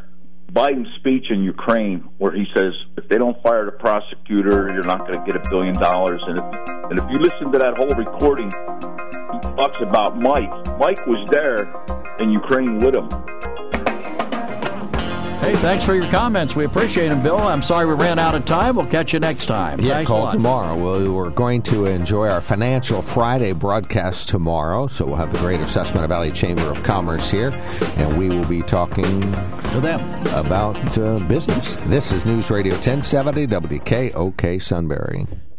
[0.52, 5.00] Biden's speech in Ukraine, where he says if they don't fire the prosecutor, you're not
[5.00, 6.44] going to get a billion dollars, and if,
[6.90, 8.50] and if you listen to that whole recording,
[9.32, 10.50] he talks about Mike.
[10.78, 11.72] Mike was there
[12.20, 13.08] in Ukraine with him.
[15.42, 16.54] Hey, thanks for your comments.
[16.54, 17.36] We appreciate them, Bill.
[17.36, 18.76] I'm sorry we ran out of time.
[18.76, 19.80] We'll catch you next time.
[19.80, 20.76] Yeah, Thanks call tomorrow.
[21.12, 26.06] We're going to enjoy our Financial Friday broadcast tomorrow, so we'll have the Greater Susquehanna
[26.06, 27.50] Valley Chamber of Commerce here,
[27.96, 29.02] and we will be talking
[29.72, 31.74] to them about uh, business.
[31.86, 35.26] This is News Radio 1070 WKOK Sunbury.